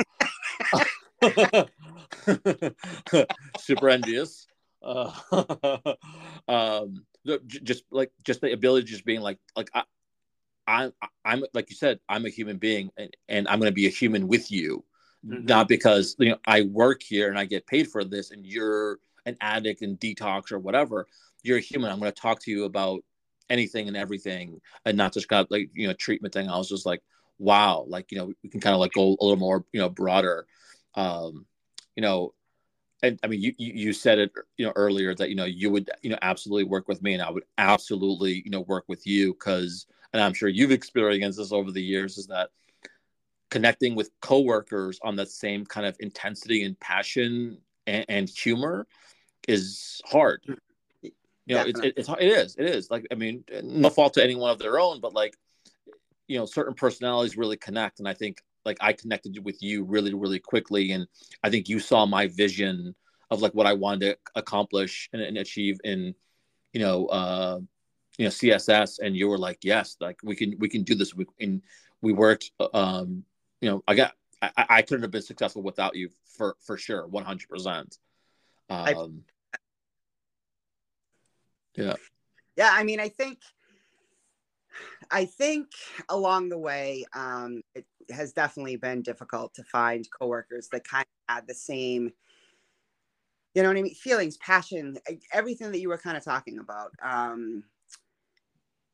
[3.58, 4.46] super envious.
[4.82, 5.12] Uh,
[6.48, 7.04] um,
[7.46, 9.82] just like just the ability, just being like, like I,
[10.70, 10.92] I'm,
[11.24, 13.90] I'm like you said, I'm a human being, and, and I'm going to be a
[13.90, 14.84] human with you,
[15.26, 15.44] mm-hmm.
[15.46, 18.98] not because you know I work here and I get paid for this, and you're
[19.26, 21.06] an addict and detox or whatever.
[21.42, 21.90] You're a human.
[21.90, 23.02] I'm going to talk to you about
[23.50, 26.86] anything and everything and not just got like you know treatment thing i was just
[26.86, 27.02] like
[27.38, 29.88] wow like you know we can kind of like go a little more you know
[29.88, 30.46] broader
[30.94, 31.44] um
[31.96, 32.32] you know
[33.02, 35.90] and i mean you you said it you know earlier that you know you would
[36.02, 39.32] you know absolutely work with me and i would absolutely you know work with you
[39.32, 42.50] because and i'm sure you've experienced this over the years is that
[43.50, 48.86] connecting with coworkers on that same kind of intensity and passion and, and humor
[49.48, 50.42] is hard.
[50.42, 51.08] Mm-hmm.
[51.46, 52.90] You know, it's, it's it is it is.
[52.90, 55.34] Like I mean, no fault to anyone of their own, but like
[56.28, 60.14] you know, certain personalities really connect, and I think like I connected with you really
[60.14, 61.06] really quickly, and
[61.42, 62.94] I think you saw my vision
[63.30, 66.14] of like what I wanted to accomplish and, and achieve in
[66.72, 67.60] you know uh
[68.18, 71.14] you know CSS, and you were like, yes, like we can we can do this.
[71.14, 71.62] We and
[72.02, 72.52] we worked.
[72.74, 73.24] Um,
[73.60, 77.06] you know, I got I, I couldn't have been successful without you for for sure,
[77.06, 77.98] one hundred percent.
[78.68, 79.24] Um,
[81.74, 81.94] yeah.
[82.56, 83.38] Yeah, I mean, I think
[85.10, 85.68] I think
[86.08, 91.34] along the way, um, it has definitely been difficult to find coworkers that kind of
[91.34, 92.12] had the same,
[93.54, 94.98] you know what I mean, feelings, passion,
[95.32, 96.92] everything that you were kind of talking about.
[97.02, 97.64] Um,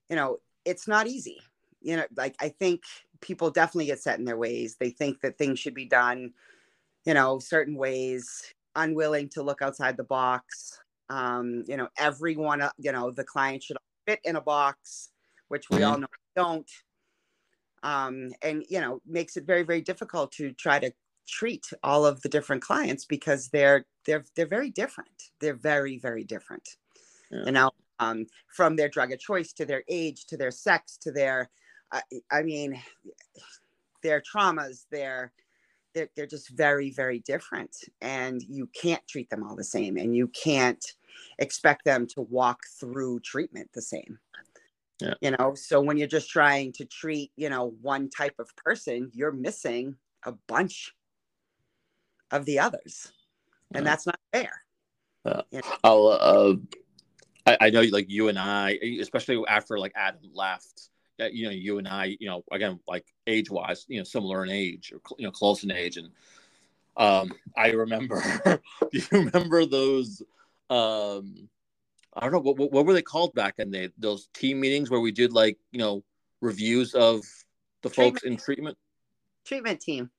[0.09, 1.41] you know, it's not easy.
[1.81, 2.83] You know, like I think
[3.21, 4.77] people definitely get set in their ways.
[4.79, 6.33] They think that things should be done,
[7.05, 8.43] you know, certain ways,
[8.75, 13.77] unwilling to look outside the box um, you know everyone you know the client should
[14.07, 15.11] fit in a box
[15.49, 15.87] which we mm-hmm.
[15.87, 16.71] all know don't
[17.87, 20.91] um, and you know makes it very very difficult to try to
[21.29, 25.31] treat all of the different clients because they're they're they're very different.
[25.41, 26.69] They're very very different.
[27.31, 27.45] Yeah.
[27.47, 27.71] you know
[28.01, 31.51] um, from their drug of choice to their age to their sex to their
[31.91, 32.81] uh, i mean
[34.03, 35.33] their traumas their
[35.97, 37.75] they're, they're just very very different.
[38.03, 39.97] And you can't treat them all the same.
[39.97, 40.85] And you can't
[41.39, 44.19] expect them to walk through treatment the same
[45.01, 45.15] yeah.
[45.21, 49.11] you know so when you're just trying to treat you know one type of person
[49.15, 50.95] you're missing a bunch
[52.31, 53.13] of the others
[53.75, 53.91] and yeah.
[53.91, 54.51] that's not fair
[55.25, 55.77] uh, you know?
[55.85, 56.55] i'll uh,
[57.47, 61.79] I, I know like you and i especially after like adam left you know you
[61.79, 65.27] and I you know again like age wise you know similar in age or you
[65.27, 66.11] know close in age and
[66.97, 68.61] um I remember do
[68.93, 70.23] you remember those
[70.71, 71.49] um
[72.17, 74.91] I don't know what, what, what were they called back in the those team meetings
[74.91, 76.03] where we did like you know
[76.41, 77.23] reviews of
[77.83, 78.15] the treatment.
[78.15, 78.79] folks in treatment
[79.45, 80.11] treatment team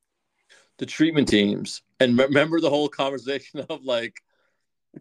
[0.78, 4.16] the treatment teams and remember the whole conversation of like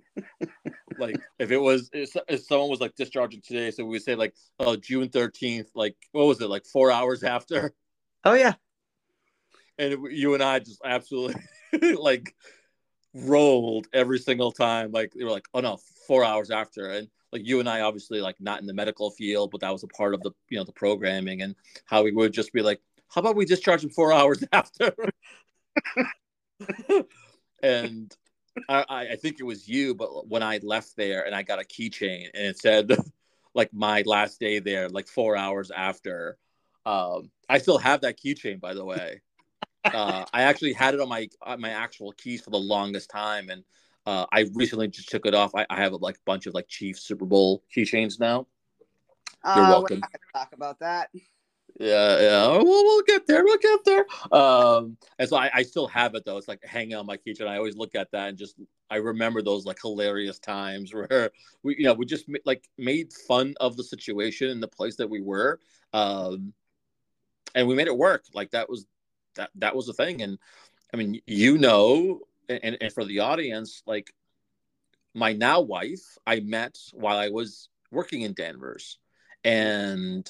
[0.99, 4.35] like if it was if, if, someone was like discharging today, so we say like
[4.59, 7.73] oh June thirteenth, like what was it like four hours after?
[8.25, 8.55] Oh yeah.
[9.79, 11.41] And it, you and I just absolutely
[11.95, 12.35] like
[13.25, 14.93] rolled every single time.
[14.93, 18.21] Like they were like, oh no, four hours after, and like you and I obviously
[18.21, 20.65] like not in the medical field, but that was a part of the you know
[20.65, 21.55] the programming and
[21.85, 24.95] how we would just be like, how about we discharge him four hours after?
[27.63, 28.15] and
[28.69, 31.65] I, I think it was you, but when I left there and I got a
[31.65, 32.91] keychain and it said
[33.55, 36.39] like my last day there, like four hours after.
[36.85, 39.23] Um, I still have that keychain, by the way.
[39.95, 43.51] Uh, I actually had it on my on my actual keys for the longest time,
[43.51, 43.65] and
[44.07, 45.55] uh, I recently just took it off.
[45.55, 48.47] I, I have a like a bunch of like Chief Super Bowl keychains now.
[49.45, 49.97] You're uh, welcome.
[49.97, 51.11] We're not gonna talk about that
[51.79, 52.49] yeah, yeah.
[52.53, 53.45] We'll, we'll get there.
[53.45, 54.07] We'll get there.
[54.33, 56.39] Um, and so I, I still have it though.
[56.39, 57.49] It's like hanging on my keychain.
[57.49, 58.57] I always look at that and just
[58.91, 61.31] I remember those like hilarious times where
[61.63, 65.11] we, you know, we just like made fun of the situation and the place that
[65.11, 65.61] we were,
[65.93, 66.53] um,
[67.55, 68.25] and we made it work.
[68.33, 68.87] Like that was
[69.37, 70.23] that that was the thing.
[70.23, 70.39] And
[70.93, 74.13] I mean, you know, and, and for the audience, like
[75.15, 78.99] my now wife, I met while I was working in Danvers,
[79.45, 80.29] and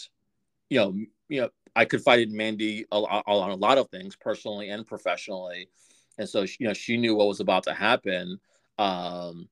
[0.70, 0.94] you know,
[1.28, 4.86] you know, I confided in Mandy a, a, on a lot of things, personally and
[4.86, 5.68] professionally,
[6.18, 8.38] and so you know, she knew what was about to happen.
[8.78, 9.48] Um,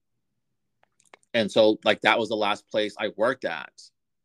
[1.35, 3.73] and so like that was the last place I worked at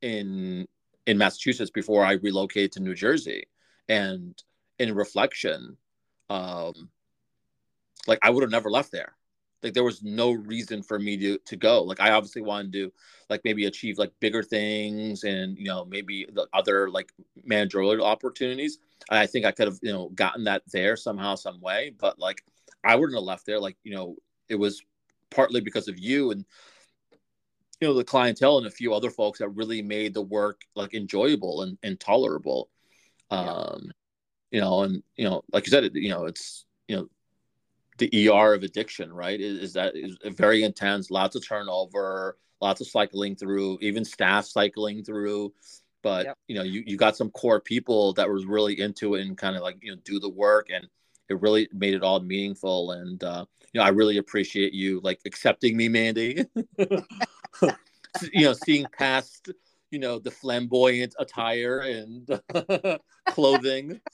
[0.01, 0.67] in
[1.05, 3.45] in Massachusetts before I relocated to New Jersey.
[3.87, 4.41] And
[4.79, 5.77] in reflection,
[6.29, 6.89] um,
[8.07, 9.15] like I would have never left there.
[9.61, 11.83] Like there was no reason for me to to go.
[11.83, 12.91] Like I obviously wanted to
[13.29, 17.11] like maybe achieve like bigger things and you know maybe the other like
[17.43, 18.79] managerial opportunities.
[19.09, 21.93] And I think I could have you know gotten that there somehow some way.
[21.99, 22.41] But like
[22.83, 23.59] I wouldn't have left there.
[23.59, 24.15] Like you know
[24.47, 24.81] it was
[25.29, 26.45] partly because of you and
[27.81, 30.93] you know the clientele and a few other folks that really made the work like
[30.93, 32.69] enjoyable and, and tolerable
[33.31, 33.91] um
[34.51, 37.07] you know and you know like you said it you know it's you know
[37.97, 39.39] the er of addiction right?
[39.39, 44.45] Is, is that is very intense lots of turnover lots of cycling through even staff
[44.45, 45.53] cycling through.
[46.01, 46.37] But yep.
[46.47, 49.55] you know you, you got some core people that was really into it and kind
[49.55, 50.87] of like you know do the work and
[51.27, 52.91] it really made it all meaningful.
[52.91, 56.45] And uh you know i really appreciate you like accepting me mandy.
[58.33, 59.51] You know, seeing past,
[59.91, 62.39] you know, the flamboyant attire and
[63.27, 63.99] clothing.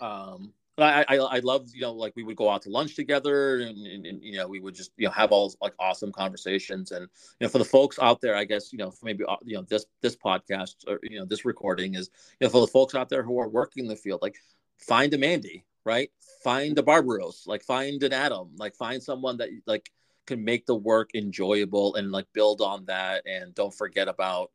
[0.00, 3.60] Um, I, I I loved you know like we would go out to lunch together
[3.60, 6.90] and, and, and, you know we would just you know have all like awesome conversations
[6.90, 9.54] and you know for the folks out there I guess you know maybe uh, you
[9.54, 12.94] know this this podcast or you know this recording is you know for the folks
[12.94, 14.36] out there who are working in the field like
[14.78, 16.10] find a Mandy right
[16.42, 19.90] find a Barbaros like find an Adam like find someone that like
[20.26, 24.50] can make the work enjoyable and like build on that and don't forget about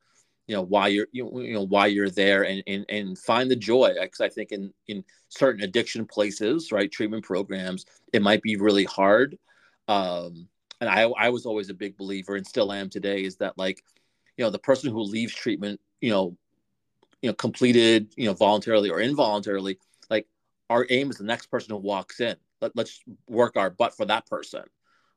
[0.47, 3.55] you know why you're you you know why you're there and and, and find the
[3.55, 8.55] joy because i think in in certain addiction places right treatment programs it might be
[8.55, 9.37] really hard.
[9.87, 10.47] Um
[10.81, 13.83] and i i was always a big believer and still am today is that like
[14.37, 16.35] you know the person who leaves treatment you know
[17.21, 19.77] you know completed you know voluntarily or involuntarily
[20.09, 20.25] like
[20.69, 22.35] our aim is the next person who walks in.
[22.61, 24.63] Let, let's work our butt for that person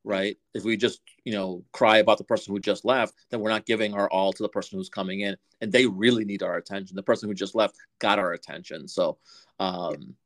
[0.04, 0.36] right?
[0.54, 3.66] If we just, you know, cry about the person who just left, then we're not
[3.66, 6.96] giving our all to the person who's coming in, and they really need our attention.
[6.96, 9.18] The person who just left got our attention, so.
[9.58, 10.16] Um,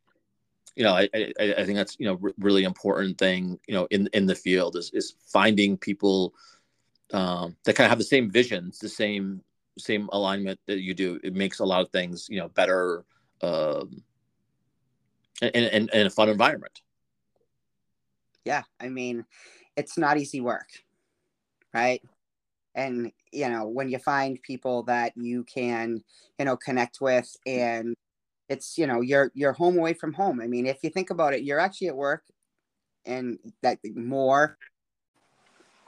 [0.77, 3.89] you know, I, I, I think that's you know r- really important thing you know
[3.91, 6.35] in in the field is is finding people
[7.13, 9.43] um, that kind of have the same visions, the same
[9.79, 11.19] same alignment that you do.
[11.25, 13.05] It makes a lot of things you know better
[13.43, 14.03] um,
[15.41, 16.83] in, in, in a fun environment.
[18.45, 19.25] Yeah, I mean,
[19.77, 20.69] it's not easy work,
[21.75, 22.03] right?
[22.75, 26.03] And you know, when you find people that you can,
[26.39, 27.95] you know, connect with and
[28.49, 30.41] it's, you know, you're you're home away from home.
[30.41, 32.23] I mean, if you think about it, you're actually at work
[33.05, 34.59] and that more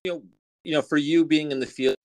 [0.05, 0.23] you know,
[0.65, 1.97] you know, for you being in the field,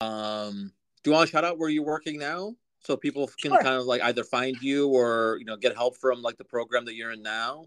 [0.00, 0.72] um,
[1.02, 2.54] do you want to shout out where you're working now?
[2.80, 3.62] So people can sure.
[3.62, 6.84] kind of like either find you or you know get help from like the program
[6.86, 7.66] that you're in now.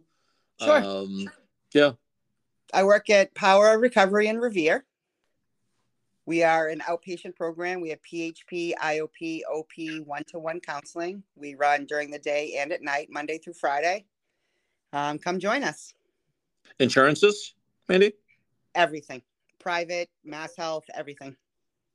[0.59, 0.83] Sure.
[0.83, 1.29] Um,
[1.73, 1.91] yeah.
[2.73, 4.83] I work at Power Recovery in Revere.
[6.25, 7.81] We are an outpatient program.
[7.81, 11.23] We have PHP, IOP, OP, one to one counseling.
[11.35, 14.05] We run during the day and at night, Monday through Friday.
[14.93, 15.93] Um, come join us.
[16.79, 17.53] Insurances,
[17.87, 18.13] Mandy?
[18.73, 19.21] Everything
[19.63, 21.35] private, MassHealth, everything.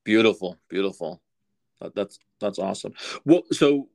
[0.05, 1.20] Beautiful, beautiful.
[1.95, 2.95] That's that's awesome.
[3.24, 3.89] Well, so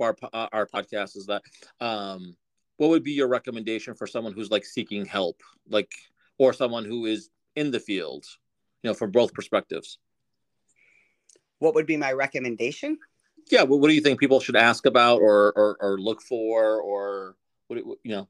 [0.00, 1.42] our our podcast is that
[1.80, 2.36] um
[2.76, 5.42] what would be your recommendation for someone who's like seeking help?
[5.68, 5.92] Like
[6.38, 8.26] or someone who is in the field
[8.82, 9.98] you know from both perspectives?
[11.58, 12.98] What would be my recommendation?
[13.50, 16.80] Yeah what, what do you think people should ask about or or, or look for
[16.80, 17.36] or
[17.68, 18.28] what you know?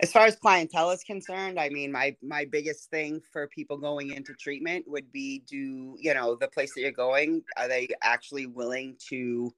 [0.00, 4.10] As far as clientele is concerned i mean my my biggest thing for people going
[4.10, 8.46] into treatment would be do you know the place that you're going are they actually
[8.46, 9.54] willing to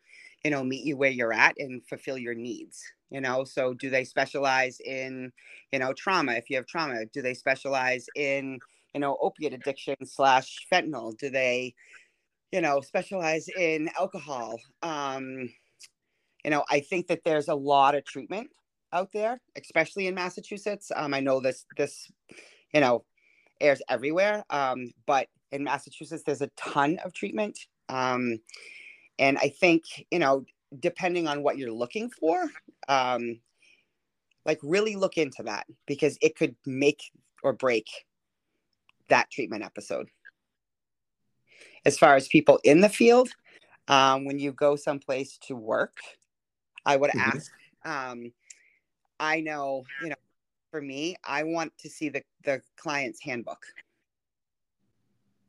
[0.46, 3.44] you know meet you where you're at and fulfill your needs you know?
[3.44, 5.32] So do they specialize in
[5.72, 8.58] you know trauma if you have trauma do they specialize in
[8.94, 11.16] you know opiate addiction slash fentanyl?
[11.16, 11.74] Do they
[12.52, 14.58] you know specialize in alcohol?
[14.82, 15.48] Um
[16.44, 18.48] you know i think that there's a lot of treatment
[18.92, 20.90] out there especially in massachusetts.
[20.94, 22.10] Um i know this this
[22.72, 23.04] you know
[23.60, 27.58] airs everywhere um but in massachusetts there's a ton of treatment.
[27.88, 28.38] Um
[29.18, 30.44] and i think you know
[30.80, 32.44] depending on what you're looking for
[32.88, 33.40] um
[34.44, 37.02] like really look into that because it could make
[37.42, 37.86] or break
[39.08, 40.08] that treatment episode
[41.84, 43.28] as far as people in the field
[43.88, 45.98] um, when you go someplace to work
[46.86, 47.36] I would mm-hmm.
[47.36, 47.52] ask.
[47.84, 48.32] Um,
[49.18, 50.16] I know, you know,
[50.70, 53.66] for me, I want to see the the client's handbook.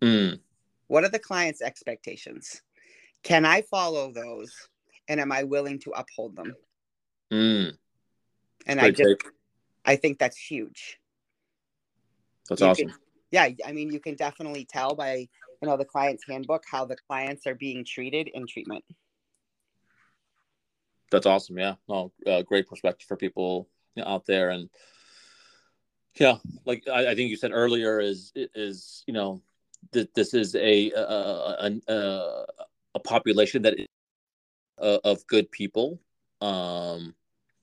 [0.02, 0.40] Mm.
[0.88, 2.62] What are the client's expectations?
[3.28, 4.54] Can I follow those?
[5.10, 6.56] And am I willing to uphold them?
[7.30, 7.78] Mm.
[8.66, 9.32] And Great I just, take.
[9.86, 10.98] I think that's huge.
[12.48, 12.88] That's you awesome.
[12.88, 12.98] Can,
[13.32, 15.28] yeah, I mean, you can definitely tell by
[15.62, 18.86] you know the client's handbook how the clients are being treated in treatment.
[21.12, 21.58] That's awesome.
[21.58, 23.68] Yeah, no, uh, great perspective for people
[24.06, 24.70] out there, and
[26.16, 29.42] yeah, like I, I, think you said earlier, is is you know
[29.92, 32.46] that this is a a, a,
[32.98, 33.88] a population that is
[34.82, 36.00] uh, of good people
[36.42, 37.14] um,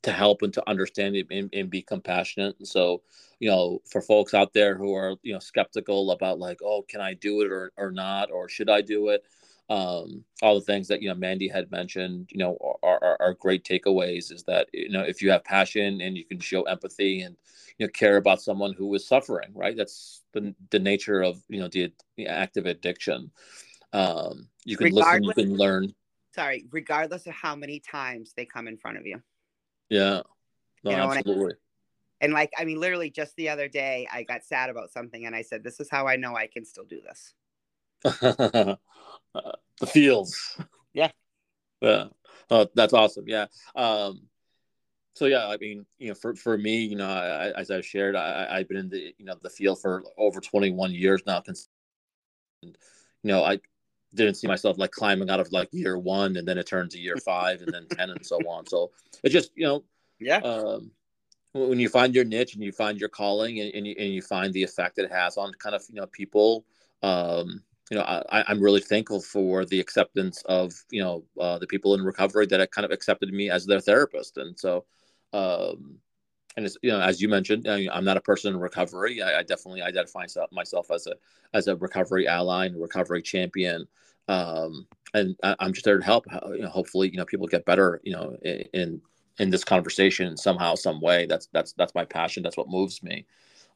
[0.03, 2.57] to help and to understand and, and, be compassionate.
[2.59, 3.03] And so,
[3.41, 7.01] you know, for folks out there who are you know skeptical about like, oh, can
[7.01, 9.24] I do it or or not, or should I do it?
[9.70, 13.35] Um, all the things that you know Mandy had mentioned, you know, are, are, are
[13.35, 14.30] great takeaways.
[14.32, 17.37] Is that you know if you have passion and you can show empathy and
[17.78, 21.61] you know care about someone who is suffering right that's the, the nature of you
[21.61, 23.30] know the, the active addiction
[23.93, 25.95] um you can listen you can learn.
[26.35, 29.23] Sorry regardless of how many times they come in front of you.
[29.89, 30.23] Yeah.
[30.83, 31.45] No, you know, absolutely.
[31.45, 31.55] and,
[32.21, 35.35] and like i mean literally just the other day i got sad about something and
[35.35, 38.79] i said this is how i know i can still do this.
[39.37, 39.51] Uh,
[39.81, 40.57] the fields.
[40.93, 41.11] yeah.
[41.81, 42.05] Yeah.
[42.51, 43.25] Oh, that's awesome.
[43.27, 43.47] Yeah.
[43.75, 44.29] Um
[45.15, 48.17] so yeah, I mean, you know, for, for me, you know, I, as I've shared,
[48.17, 51.43] I, I've been in the you know the field for over 21 years now.
[51.47, 51.57] And,
[52.62, 52.73] you
[53.23, 53.61] know, I
[54.15, 56.99] didn't see myself like climbing out of like year one, and then it turned to
[56.99, 58.67] year five, and then 10, and so on.
[58.67, 58.91] So
[59.23, 59.85] it just you know,
[60.19, 60.39] yeah.
[60.39, 60.91] Um,
[61.53, 64.23] when you find your niche and you find your calling, and, and you, and you
[64.23, 66.65] find the effect it has on kind of you know people,
[67.03, 71.67] um, you know, I, I'm really thankful for the acceptance of you know uh, the
[71.67, 74.85] people in recovery that kind of accepted me as their therapist, and so
[75.33, 75.99] um,
[76.57, 79.22] and it's you know as you mentioned I am not a person in recovery.
[79.22, 81.14] I, I, definitely identify myself as a
[81.52, 83.86] as a recovery ally and recovery champion.
[84.28, 87.64] Um, and I, am just there to help you know, hopefully you know people get
[87.64, 89.00] better you know in
[89.38, 91.26] in this conversation somehow some way.
[91.26, 92.42] That's that's that's my passion.
[92.42, 93.26] That's what moves me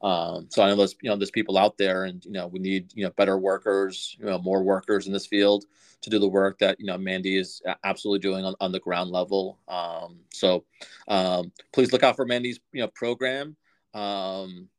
[0.01, 2.59] um, so I know there's you know there's people out there, and you know we
[2.59, 5.65] need you know better workers, you know more workers in this field
[6.01, 9.11] to do the work that you know Mandy is absolutely doing on, on the ground
[9.11, 9.59] level.
[9.67, 10.63] Um, so
[11.07, 13.57] um, please look out for Mandy's you know program.
[13.93, 14.69] Um,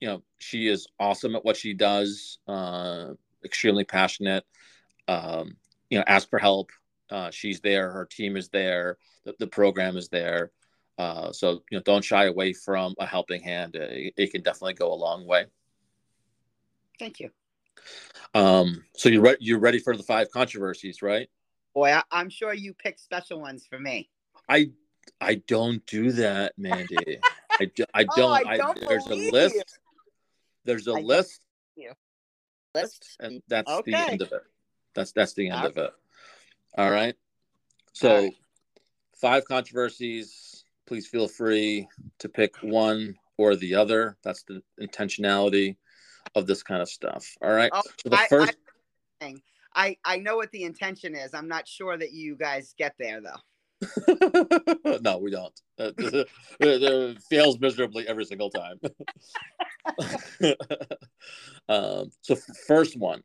[0.00, 3.08] you know she is awesome at what she does, uh,
[3.44, 4.44] extremely passionate.
[5.08, 5.56] Um,
[5.90, 6.70] you know, ask for help.
[7.10, 7.90] Uh, she's there.
[7.90, 8.96] Her team is there.
[9.24, 10.52] The, the program is there.
[11.00, 13.74] Uh, so you know, don't shy away from a helping hand.
[13.74, 15.46] It, it can definitely go a long way.
[16.98, 17.30] Thank you.
[18.34, 21.30] Um, so you're re- you're ready for the five controversies, right?
[21.74, 24.10] Boy, I- am sure you picked special ones for me.
[24.46, 24.72] I
[25.22, 27.20] I don't do that, Mandy.
[27.58, 28.18] I, do, I don't.
[28.18, 29.54] oh, I don't I, there's a list.
[29.54, 29.62] You.
[30.66, 31.40] There's a list.
[32.74, 33.90] List, and that's okay.
[33.90, 34.42] the end of it.
[34.94, 35.92] That's that's the end of it.
[36.76, 37.16] All right.
[37.94, 38.34] So, All right.
[39.16, 40.49] five controversies
[40.90, 41.86] please feel free
[42.18, 44.16] to pick one or the other.
[44.24, 45.76] That's the intentionality
[46.34, 47.24] of this kind of stuff.
[47.40, 47.70] All right.
[47.72, 48.56] Oh, so the I, first
[49.20, 49.36] I,
[49.72, 51.32] I, I know what the intention is.
[51.32, 54.98] I'm not sure that you guys get there though.
[55.00, 55.60] no, we don't.
[55.78, 55.92] Uh,
[56.58, 58.80] it fails miserably every single time.
[61.68, 62.34] um, so,
[62.66, 63.22] first one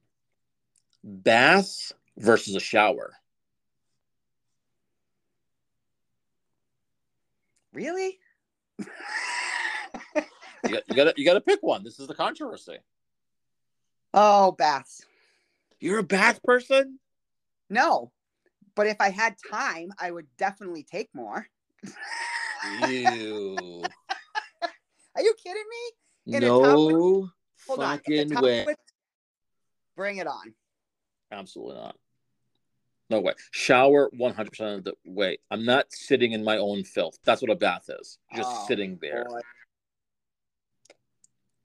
[1.03, 3.13] bath versus a shower.
[7.75, 8.17] Really?
[8.79, 8.85] you,
[10.63, 11.83] got, you gotta you gotta pick one.
[11.83, 12.77] This is the controversy.
[14.13, 15.05] Oh, baths.
[15.81, 16.99] You're a bath person?
[17.69, 18.13] No,
[18.75, 21.47] but if I had time, I would definitely take more.
[22.87, 23.83] Ew.
[25.15, 26.37] Are you kidding me?
[26.37, 28.65] In no fucking way.
[29.97, 30.53] Bring it on.
[31.29, 31.97] Absolutely not.
[33.09, 33.33] No way.
[33.51, 35.37] Shower 100% of the way.
[35.51, 37.19] I'm not sitting in my own filth.
[37.23, 38.17] That's what a bath is.
[38.35, 39.25] Just oh, sitting there.
[39.25, 39.41] Boy.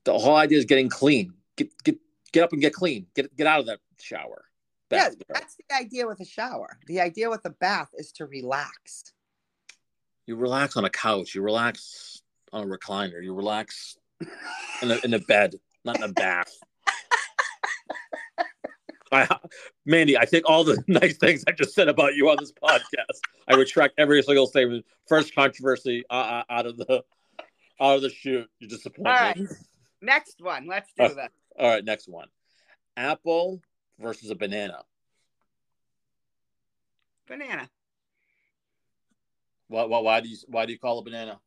[0.04, 1.34] The whole idea is getting clean.
[1.56, 1.98] Get get
[2.32, 3.06] get up and get clean.
[3.14, 4.44] Get get out of that shower.
[4.88, 6.78] Bath yeah, that's the idea with a shower.
[6.86, 9.12] The idea with a bath is to relax.
[10.26, 11.34] You relax on a couch.
[11.34, 12.22] You relax
[12.52, 13.22] on a recliner.
[13.22, 13.96] You relax
[14.82, 16.52] in a, in a bed, not in a bath.
[19.12, 19.36] I,
[19.84, 23.20] Mandy, I think all the nice things I just said about you on this podcast,
[23.48, 24.84] I retract every single statement.
[25.08, 27.02] First controversy uh, uh out of the
[27.80, 28.48] out of the chute.
[28.58, 29.36] You disappoint all right.
[29.36, 29.46] me.
[30.02, 30.66] Next one.
[30.66, 31.32] Let's do uh, that.
[31.58, 32.28] All right, next one.
[32.96, 33.60] Apple
[33.98, 34.82] versus a banana.
[37.26, 37.68] Banana.
[39.68, 41.40] Why, why, why do you why do you call it banana?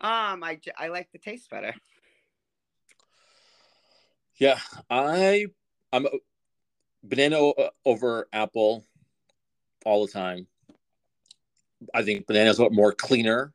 [0.00, 1.74] Um, I I like the taste better.
[4.36, 5.46] Yeah, I
[5.92, 6.10] I'm a
[7.02, 7.52] banana
[7.84, 8.84] over apple
[9.84, 10.46] all the time.
[11.94, 13.52] I think bananas are more cleaner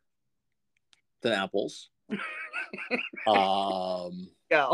[1.21, 1.89] than apples.
[3.27, 4.69] um, yeah,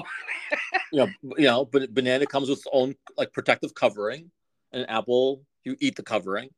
[0.91, 4.31] you know, you know, but banana comes with its own like protective covering,
[4.71, 6.49] and apple you eat the covering.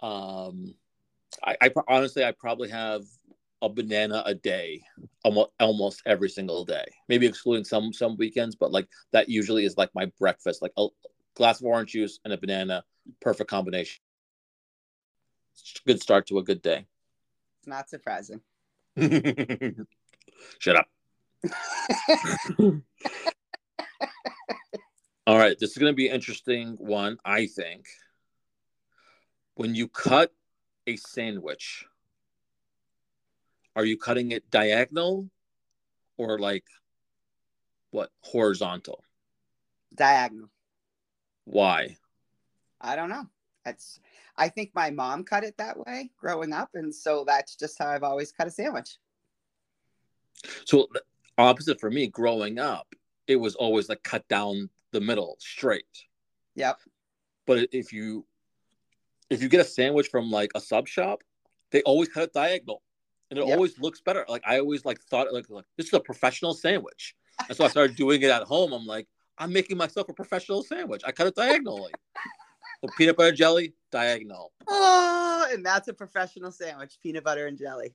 [0.00, 0.74] Um,
[1.42, 3.02] I, I honestly I probably have
[3.64, 4.82] a banana a day
[5.24, 6.84] almost almost every single day.
[7.08, 10.60] Maybe excluding some some weekends but like that usually is like my breakfast.
[10.60, 10.86] Like a
[11.34, 12.84] glass of orange juice and a banana
[13.20, 14.02] perfect combination.
[15.86, 16.86] Good start to a good day.
[17.58, 18.42] It's not surprising.
[20.58, 20.86] Shut up.
[25.26, 27.86] All right this is going to be an interesting one i think.
[29.54, 30.32] When you cut
[30.86, 31.86] a sandwich
[33.76, 35.28] are you cutting it diagonal
[36.16, 36.64] or like
[37.90, 39.04] what horizontal?
[39.94, 40.48] Diagonal.
[41.44, 41.96] Why?
[42.80, 43.26] I don't know.
[43.64, 44.00] That's
[44.36, 47.88] I think my mom cut it that way growing up, and so that's just how
[47.88, 48.98] I've always cut a sandwich.
[50.64, 50.88] So
[51.38, 52.94] opposite for me, growing up,
[53.26, 55.86] it was always like cut down the middle, straight.
[56.56, 56.80] Yep.
[57.46, 58.26] But if you
[59.30, 61.22] if you get a sandwich from like a sub shop,
[61.70, 62.82] they always cut it diagonal
[63.30, 63.54] and it yep.
[63.56, 64.24] always looks better.
[64.28, 67.14] Like I always like thought like, like this is a professional sandwich,
[67.48, 68.72] and so I started doing it at home.
[68.72, 69.06] I'm like,
[69.38, 71.02] I'm making myself a professional sandwich.
[71.04, 71.92] I cut it diagonally.
[72.82, 74.52] the peanut butter jelly diagonal.
[74.68, 77.94] Oh, and that's a professional sandwich, peanut butter and jelly.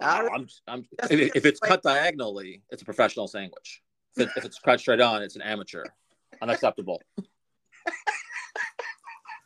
[0.00, 3.82] Wow, I'm, I'm, if, if, it's cut diagonally, it's a professional sandwich.
[4.16, 5.84] If, it, if it's cut straight on, it's an amateur.
[6.40, 7.02] Unacceptable.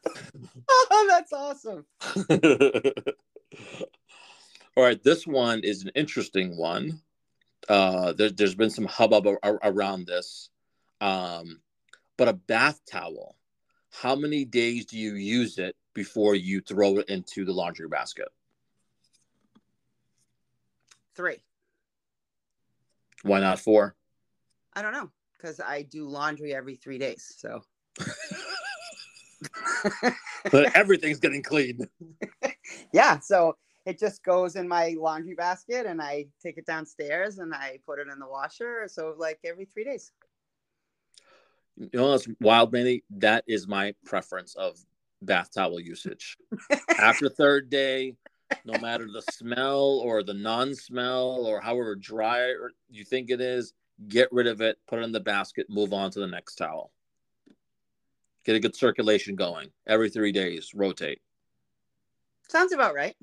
[0.69, 1.85] oh, that's awesome.
[4.77, 7.01] All right, this one is an interesting one.
[7.69, 10.51] Uh, there, has been some hubbub around this.
[11.01, 11.61] Um,
[12.17, 13.37] but a bath towel,
[13.91, 18.29] how many days do you use it before you throw it into the laundry basket?
[21.15, 21.39] Three.
[23.23, 23.95] Why not four?
[24.75, 27.33] I don't know because I do laundry every three days.
[27.39, 27.63] So.
[30.51, 31.89] but everything's getting clean.
[32.93, 33.21] yeah.
[33.21, 33.57] So
[33.87, 37.99] it just goes in my laundry basket and I take it downstairs and I put
[37.99, 38.85] it in the washer.
[38.89, 40.13] So like every three days.
[41.77, 43.03] You know that's wild, Manny?
[43.11, 44.79] That is my preference of
[45.21, 46.37] bath towel usage.
[46.99, 48.15] After third day,
[48.65, 52.55] no matter the smell or the non-smell or however dry
[52.89, 53.75] you think it is,
[54.09, 56.91] get rid of it, put it in the basket, move on to the next towel.
[58.45, 59.71] Get a good circulation going.
[59.87, 61.21] Every three days, rotate.
[62.49, 63.17] Sounds about right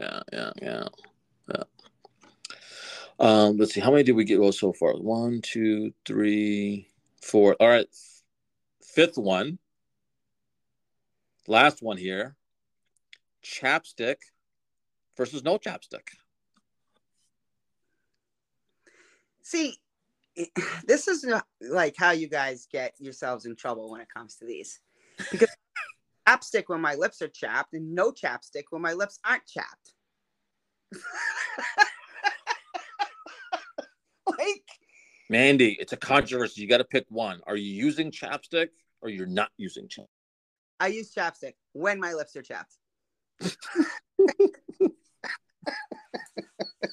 [0.00, 0.88] yeah, yeah, yeah,
[1.48, 1.62] yeah.
[3.20, 4.94] Um, let's see, how many did we get so far?
[4.94, 6.88] One, two, three,
[7.20, 7.56] four.
[7.58, 7.86] All right,
[8.82, 9.58] fifth one.
[11.46, 12.36] Last one here.
[13.42, 14.16] Chapstick
[15.16, 16.08] versus no chapstick.
[19.42, 19.78] See,
[20.86, 21.26] this is
[21.60, 24.80] like how you guys get yourselves in trouble when it comes to these.
[25.32, 25.48] Because
[26.28, 29.92] chapstick when my lips are chapped and no chapstick when my lips aren't chapped.
[34.38, 34.62] like
[35.30, 36.62] Mandy, it's a controversy.
[36.62, 37.40] You got to pick one.
[37.46, 38.68] Are you using chapstick
[39.02, 40.06] or you're not using chapstick?
[40.80, 42.76] I use chapstick when my lips are chapped.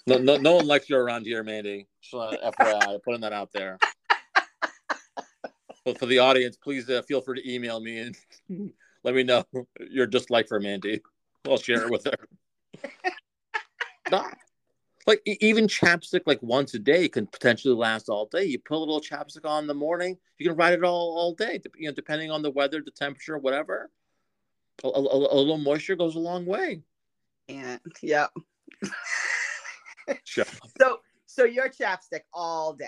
[0.08, 1.88] no, no, no one likes you around here, Mandy.
[2.02, 3.78] Just FYI, putting that out there.
[5.84, 8.16] But for the audience, please uh, feel free to email me and
[9.06, 9.45] let me know
[9.91, 10.99] your dislike for Mandy.
[11.47, 12.28] I'll share it with her.
[15.08, 18.45] like even chapstick, like once a day, can potentially last all day.
[18.45, 21.36] You put a little chapstick on in the morning, you can ride it all all
[21.36, 21.62] day.
[21.78, 23.91] You know, depending on the weather, the temperature, whatever.
[24.84, 26.82] A, a, a little moisture goes a long way.
[27.47, 28.28] And yeah.
[30.80, 32.86] So so your chapstick all day.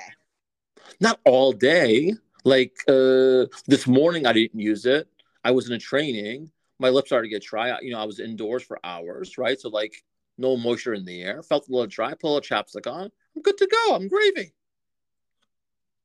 [1.00, 2.14] Not all day.
[2.44, 5.08] Like uh this morning I didn't use it.
[5.44, 6.52] I was in a training.
[6.80, 7.80] My lips started to get dry.
[7.82, 9.60] You know, I was indoors for hours, right?
[9.60, 10.04] So like
[10.38, 11.42] no moisture in the air.
[11.42, 12.12] Felt a little dry.
[12.12, 13.12] Put a little chapstick on.
[13.36, 13.96] I'm good to go.
[13.96, 14.54] I'm gravy.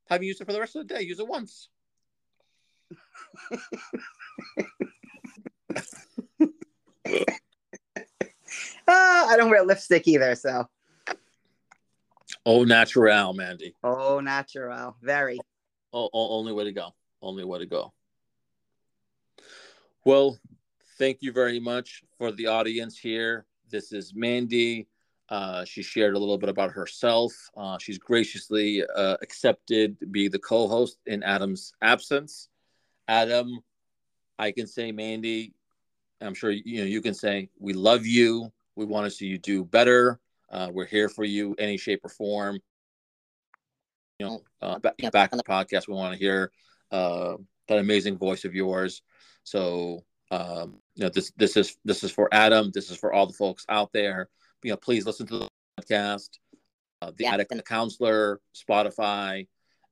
[0.09, 1.01] Have you used it for the rest of the day?
[1.01, 1.69] Use it once.
[3.51, 3.57] uh,
[8.87, 10.67] I don't wear lipstick either, so.
[12.45, 13.73] Oh, natural, Mandy.
[13.83, 14.97] Oh, natural.
[15.01, 15.39] Very.
[15.93, 16.89] Oh, oh, only way to go.
[17.21, 17.93] Only way to go.
[20.05, 20.37] Well,
[20.97, 23.45] thank you very much for the audience here.
[23.69, 24.85] This is Mandy.
[25.29, 27.31] Uh, she shared a little bit about herself.
[27.55, 32.49] Uh, she's graciously uh, accepted to be the co-host in Adam's absence.
[33.07, 33.61] Adam,
[34.37, 35.53] I can say, Mandy,
[36.19, 38.51] I'm sure you know you can say we love you.
[38.75, 40.19] We want to see you do better.
[40.51, 42.59] Uh, we're here for you, any shape or form.
[44.19, 46.51] You know, uh, back, back on the podcast, we want to hear
[46.91, 47.37] uh,
[47.69, 49.01] that amazing voice of yours.
[49.43, 52.71] So, um, you know, this this is this is for Adam.
[52.73, 54.29] This is for all the folks out there.
[54.63, 55.47] You know, please listen to the
[55.79, 56.29] podcast,
[57.01, 57.33] uh, the yeah.
[57.33, 59.47] Addict and the Counselor, Spotify,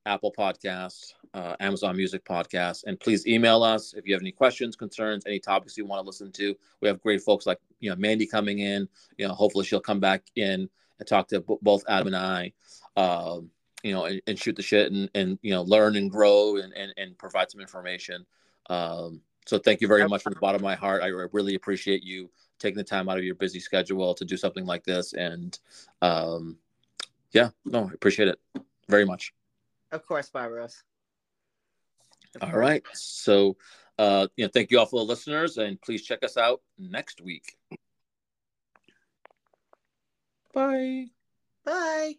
[0.06, 4.76] Apple Podcasts, uh, Amazon Music Podcasts, and please email us if you have any questions,
[4.76, 6.56] concerns, any topics you want to listen to.
[6.82, 8.88] We have great folks like you know Mandy coming in.
[9.18, 12.54] You know, hopefully she'll come back in and talk to b- both Adam and I.
[12.96, 13.42] Uh,
[13.84, 16.74] you know, and, and, shoot the shit and, and you know learn and grow and
[16.74, 18.26] and, and provide some information.
[18.70, 21.04] Um, so thank you very much from the bottom of my heart.
[21.04, 22.30] I really appreciate you
[22.60, 25.14] taking the time out of your busy schedule to do something like this.
[25.14, 25.58] And
[26.02, 26.58] um,
[27.32, 28.40] yeah, no, I appreciate it
[28.88, 29.34] very much.
[29.92, 30.84] Of course, Barbaros.
[32.42, 32.84] All right.
[32.94, 33.58] So,
[33.98, 37.22] uh, you know, thank you all for the listeners, and please check us out next
[37.22, 37.58] week.
[40.54, 41.08] Bye.
[41.66, 42.16] Bye.